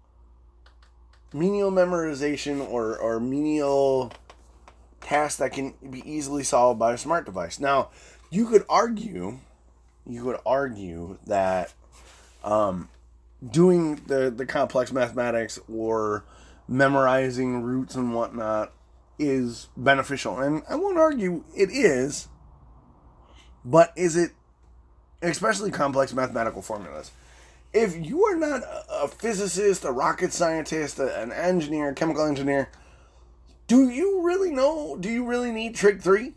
menial 1.35 1.71
memorization 1.71 2.65
or, 2.69 2.97
or 2.97 3.19
menial 3.19 4.11
tasks 5.01 5.37
that 5.37 5.51
can 5.51 5.73
be 5.89 6.01
easily 6.09 6.43
solved 6.43 6.79
by 6.79 6.93
a 6.93 6.97
smart 6.97 7.25
device. 7.25 7.59
Now, 7.59 7.89
you 8.31 8.47
could 8.47 8.63
argue, 8.69 9.39
you 10.07 10.23
could 10.23 10.39
argue 10.45 11.17
that 11.27 11.73
um, 12.43 12.89
doing 13.47 13.95
the, 14.07 14.31
the 14.31 14.45
complex 14.45 14.91
mathematics 14.91 15.59
or 15.71 16.23
memorizing 16.67 17.61
roots 17.61 17.95
and 17.95 18.13
whatnot 18.13 18.71
is 19.19 19.67
beneficial. 19.75 20.39
And 20.39 20.63
I 20.69 20.75
won't 20.75 20.97
argue 20.97 21.43
it 21.55 21.69
is, 21.69 22.29
but 23.63 23.91
is 23.95 24.15
it, 24.15 24.31
especially 25.21 25.69
complex 25.69 26.13
mathematical 26.13 26.61
formulas? 26.61 27.11
If 27.75 28.05
you 28.05 28.23
are 28.23 28.37
not 28.37 28.63
a 28.89 29.09
physicist, 29.09 29.83
a 29.83 29.91
rocket 29.91 30.31
scientist, 30.31 30.97
an 30.97 31.33
engineer, 31.33 31.93
chemical 31.93 32.25
engineer, 32.25 32.69
do 33.67 33.89
you 33.89 34.21
really 34.21 34.49
know? 34.49 34.95
Do 34.97 35.09
you 35.09 35.25
really 35.25 35.51
need 35.51 35.75
trig 35.75 36.01
three? 36.01 36.35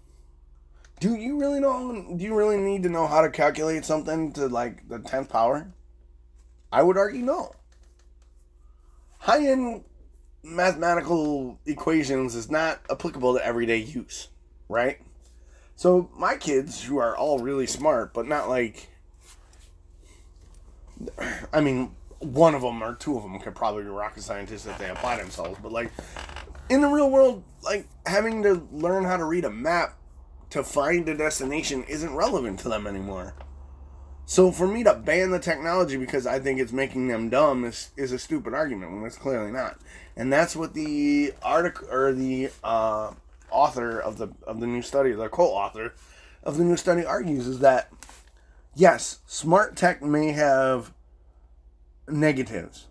Do 0.99 1.15
you 1.15 1.39
really 1.39 1.61
know? 1.61 2.17
Do 2.17 2.25
you 2.25 2.35
really 2.35 2.57
need 2.57 2.83
to 2.83 2.89
know 2.89 3.07
how 3.07 3.21
to 3.21 3.31
calculate 3.31 3.85
something 3.85 4.33
to 4.33 4.49
like 4.49 4.89
the 4.89 4.99
tenth 4.99 5.29
power? 5.29 5.73
I 6.73 6.83
would 6.83 6.99
argue 6.99 7.23
no. 7.23 7.53
High 9.21 9.47
end 9.47 9.85
mathematical 10.43 11.61
equations 11.67 12.35
is 12.35 12.51
not 12.51 12.81
applicable 12.91 13.35
to 13.35 13.47
everyday 13.47 13.77
use, 13.77 14.27
right? 14.69 14.99
So 15.77 16.11
my 16.17 16.35
kids, 16.35 16.83
who 16.83 16.99
are 16.99 17.17
all 17.17 17.39
really 17.39 17.69
smart, 17.69 18.13
but 18.13 18.27
not 18.27 18.49
like, 18.49 18.89
I 21.53 21.61
mean, 21.61 21.93
one 22.19 22.55
of 22.55 22.63
them 22.63 22.83
or 22.83 22.95
two 22.95 23.17
of 23.17 23.23
them 23.23 23.39
could 23.39 23.55
probably 23.55 23.85
be 23.85 23.89
rocket 23.89 24.23
scientists 24.23 24.67
if 24.67 24.79
they 24.79 24.91
apply 24.91 25.17
themselves. 25.17 25.59
But 25.63 25.73
like, 25.73 25.91
in 26.69 26.81
the 26.81 26.89
real 26.89 27.11
world, 27.11 27.45
like 27.63 27.87
having 28.07 28.43
to 28.43 28.67
learn 28.73 29.05
how 29.05 29.17
to 29.17 29.25
read 29.25 29.45
a 29.45 29.51
map 29.51 29.97
to 30.51 30.65
find 30.65 31.09
a 31.09 31.17
destination 31.17 31.85
isn't 31.85 32.15
relevant 32.15 32.61
to 32.61 32.69
them 32.69 32.87
anymore. 32.87 33.35
So 34.27 34.53
for 34.53 34.67
me 34.67 34.85
to 34.85 34.95
ban 34.95 35.31
the 35.31 35.39
technology 35.39 35.97
because 35.97 36.27
I 36.27 36.39
think 36.39 36.61
it's 36.61 36.73
making 36.73 37.09
them 37.09 37.31
dumb 37.31 37.65
is, 37.65 37.91
is 37.97 38.13
a 38.13 38.19
stupid 38.19 38.53
argument 38.53 38.93
when 38.93 39.05
it's 39.05 39.17
clearly 39.17 39.51
not. 39.51 39.79
And 40.17 40.33
that's 40.33 40.55
what 40.55 40.75
the 40.75 41.33
article 41.43 41.89
or 41.91 42.13
the 42.13 42.51
uh, 42.63 43.13
author 43.51 43.99
of 43.99 44.19
the 44.19 44.29
of 44.47 44.61
the 44.61 44.67
new 44.67 44.83
study, 44.83 45.13
the 45.13 45.29
co-author 45.29 45.95
of 46.43 46.59
the 46.59 46.65
new 46.65 46.77
study 46.77 47.05
argues 47.05 47.47
is 47.47 47.61
that 47.61 47.91
yes, 48.79 49.19
smart 49.27 49.77
tech 49.77 50.03
may 50.03 50.33
have 50.33 50.93
negatives, 52.09 52.87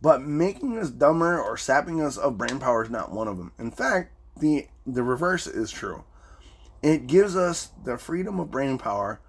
but 0.00 0.22
making 0.22 0.78
us 0.78 0.90
dumber 0.90 1.40
or 1.40 1.56
sapping 1.56 2.00
us 2.00 2.16
of 2.16 2.38
brain 2.38 2.60
power 2.60 2.84
is 2.84 2.90
not 2.90 3.12
one 3.12 3.28
of 3.28 3.36
them. 3.38 3.52
In 3.58 3.70
fact, 3.70 4.12
the 4.38 4.68
the 4.86 5.02
reverse 5.02 5.46
is 5.46 5.70
true. 5.70 6.04
it 6.82 7.06
gives 7.06 7.36
us 7.36 7.70
the 7.84 7.98
freedom 7.98 8.38
of 8.40 8.50
brain 8.50 8.78
power 8.78 9.20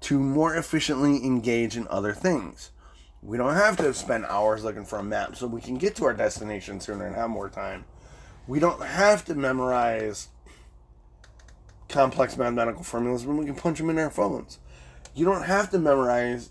to 0.00 0.18
more 0.18 0.54
efficiently 0.56 1.24
engage 1.24 1.76
in 1.76 1.86
other 1.88 2.12
things. 2.12 2.70
We 3.22 3.36
don't 3.38 3.54
have 3.54 3.76
to 3.78 3.94
spend 3.94 4.24
hours 4.26 4.64
looking 4.64 4.84
for 4.84 4.98
a 4.98 5.04
map 5.04 5.36
so 5.36 5.46
we 5.46 5.60
can 5.60 5.78
get 5.78 5.96
to 5.96 6.04
our 6.06 6.14
destination 6.14 6.80
sooner 6.80 7.06
and 7.06 7.14
have 7.16 7.30
more 7.30 7.48
time. 7.48 7.84
We 8.46 8.58
don't 8.58 8.82
have 8.82 9.24
to 9.26 9.34
memorize 9.34 10.28
complex 11.88 12.36
mathematical 12.36 12.82
formulas 12.82 13.26
when 13.26 13.36
we 13.36 13.46
can 13.46 13.54
punch 13.54 13.78
them 13.78 13.90
in 13.90 13.98
our 13.98 14.10
phones. 14.10 14.58
You 15.14 15.24
don't 15.24 15.44
have 15.44 15.70
to 15.70 15.78
memorize 15.78 16.50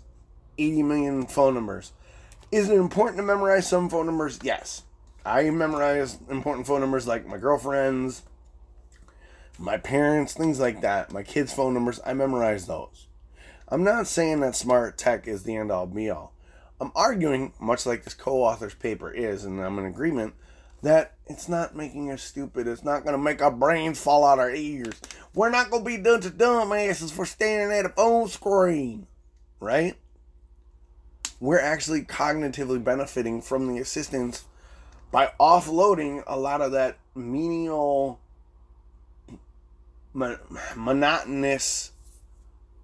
80 0.58 0.82
million 0.82 1.26
phone 1.26 1.54
numbers. 1.54 1.92
Is 2.50 2.68
it 2.68 2.76
important 2.76 3.16
to 3.16 3.22
memorize 3.22 3.66
some 3.66 3.88
phone 3.88 4.06
numbers? 4.06 4.38
Yes. 4.42 4.82
I 5.24 5.50
memorize 5.50 6.18
important 6.28 6.66
phone 6.66 6.80
numbers 6.80 7.06
like 7.06 7.26
my 7.26 7.38
girlfriend's, 7.38 8.22
my 9.58 9.78
parents, 9.78 10.34
things 10.34 10.60
like 10.60 10.80
that, 10.80 11.12
my 11.12 11.22
kids' 11.22 11.52
phone 11.52 11.74
numbers. 11.74 12.00
I 12.04 12.12
memorize 12.12 12.66
those. 12.66 13.06
I'm 13.68 13.84
not 13.84 14.06
saying 14.06 14.40
that 14.40 14.56
smart 14.56 14.98
tech 14.98 15.26
is 15.26 15.44
the 15.44 15.56
end 15.56 15.70
all 15.70 15.86
be 15.86 16.10
all. 16.10 16.32
I'm 16.80 16.92
arguing, 16.94 17.52
much 17.60 17.86
like 17.86 18.02
this 18.02 18.14
co 18.14 18.42
author's 18.42 18.74
paper 18.74 19.10
is, 19.10 19.44
and 19.44 19.60
I'm 19.60 19.78
in 19.78 19.86
agreement, 19.86 20.34
that 20.82 21.14
it's 21.26 21.48
not 21.48 21.76
making 21.76 22.10
us 22.10 22.22
stupid. 22.22 22.66
It's 22.66 22.84
not 22.84 23.04
going 23.04 23.12
to 23.12 23.22
make 23.22 23.40
our 23.40 23.50
brains 23.50 24.00
fall 24.00 24.24
out 24.24 24.34
of 24.34 24.40
our 24.40 24.50
ears. 24.50 25.00
We're 25.34 25.50
not 25.50 25.70
going 25.70 25.84
to 25.84 25.88
be 25.88 25.96
done 25.96 26.20
to 26.20 26.30
dumbasses 26.30 27.12
for 27.12 27.24
staring 27.24 27.72
at 27.76 27.86
a 27.86 27.88
phone 27.90 28.28
screen, 28.28 29.06
right? 29.60 29.94
We're 31.40 31.60
actually 31.60 32.02
cognitively 32.02 32.82
benefiting 32.82 33.40
from 33.42 33.68
the 33.68 33.80
assistance 33.80 34.44
by 35.10 35.32
offloading 35.40 36.22
a 36.26 36.38
lot 36.38 36.60
of 36.60 36.72
that 36.72 36.98
menial, 37.14 38.20
monotonous 40.12 41.92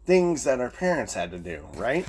things 0.07 0.45
that 0.45 0.61
our 0.61 0.71
parents 0.71 1.15
had 1.15 1.31
to 1.33 1.39
do, 1.39 1.67
right? 1.75 2.07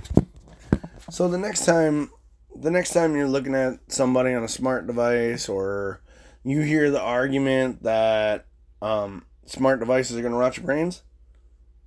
So 1.09 1.27
the 1.27 1.37
next 1.37 1.65
time 1.65 2.11
the 2.59 2.71
next 2.71 2.91
time 2.91 3.15
you're 3.15 3.27
looking 3.27 3.55
at 3.55 3.79
somebody 3.87 4.33
on 4.33 4.43
a 4.43 4.47
smart 4.49 4.85
device 4.85 5.47
or 5.47 6.01
you 6.43 6.61
hear 6.61 6.91
the 6.91 7.01
argument 7.01 7.83
that 7.83 8.45
um, 8.81 9.25
smart 9.45 9.79
devices 9.79 10.17
are 10.17 10.21
going 10.21 10.33
to 10.33 10.37
rot 10.37 10.57
your 10.57 10.65
brains, 10.65 11.03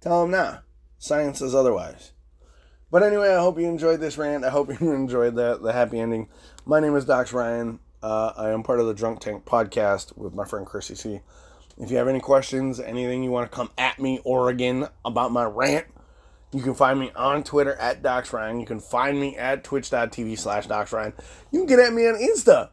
tell 0.00 0.22
them 0.22 0.30
nah. 0.30 0.58
Science 0.98 1.40
says 1.40 1.54
otherwise. 1.54 2.12
But 2.90 3.02
anyway, 3.02 3.30
I 3.30 3.40
hope 3.40 3.58
you 3.58 3.66
enjoyed 3.66 4.00
this 4.00 4.16
rant. 4.16 4.44
I 4.44 4.50
hope 4.50 4.68
you 4.80 4.92
enjoyed 4.92 5.34
the, 5.34 5.58
the 5.58 5.72
happy 5.72 6.00
ending. 6.00 6.28
My 6.64 6.80
name 6.80 6.96
is 6.96 7.04
Dox 7.04 7.32
Ryan. 7.32 7.78
Uh, 8.02 8.32
I 8.36 8.50
am 8.50 8.62
part 8.62 8.80
of 8.80 8.86
the 8.86 8.94
Drunk 8.94 9.20
Tank 9.20 9.44
podcast 9.44 10.16
with 10.16 10.34
my 10.34 10.44
friend 10.44 10.66
Chrissy 10.66 10.94
C. 10.94 11.20
If 11.78 11.90
you 11.90 11.96
have 11.96 12.08
any 12.08 12.20
questions, 12.20 12.80
anything 12.80 13.22
you 13.22 13.30
want 13.30 13.50
to 13.50 13.54
come 13.54 13.70
at 13.76 13.98
me, 13.98 14.20
Oregon, 14.24 14.88
about 15.04 15.32
my 15.32 15.44
rant, 15.44 15.86
you 16.52 16.62
can 16.62 16.74
find 16.74 17.00
me 17.00 17.10
on 17.16 17.42
Twitter 17.42 17.74
at 17.74 18.02
DoxRyan. 18.02 18.60
You 18.60 18.66
can 18.66 18.80
find 18.80 19.18
me 19.18 19.36
at 19.36 19.64
twitch.tv 19.64 20.38
slash 20.38 20.66
DoxRyan. 20.66 21.14
You 21.50 21.60
can 21.60 21.66
get 21.66 21.78
at 21.78 21.92
me 21.92 22.06
on 22.06 22.14
Insta 22.14 22.70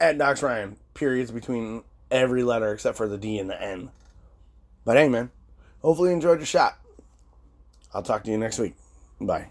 at 0.00 0.18
DoxRyan. 0.18 0.76
Periods 0.94 1.30
between 1.30 1.82
every 2.10 2.42
letter 2.42 2.72
except 2.72 2.96
for 2.96 3.08
the 3.08 3.16
D 3.16 3.38
and 3.38 3.48
the 3.48 3.60
N. 3.60 3.90
But 4.84 4.98
hey, 4.98 5.08
man, 5.08 5.30
hopefully 5.80 6.10
you 6.10 6.14
enjoyed 6.14 6.38
your 6.38 6.46
shot. 6.46 6.78
I'll 7.94 8.02
talk 8.02 8.24
to 8.24 8.30
you 8.30 8.38
next 8.38 8.58
week. 8.58 8.74
Bye. 9.20 9.48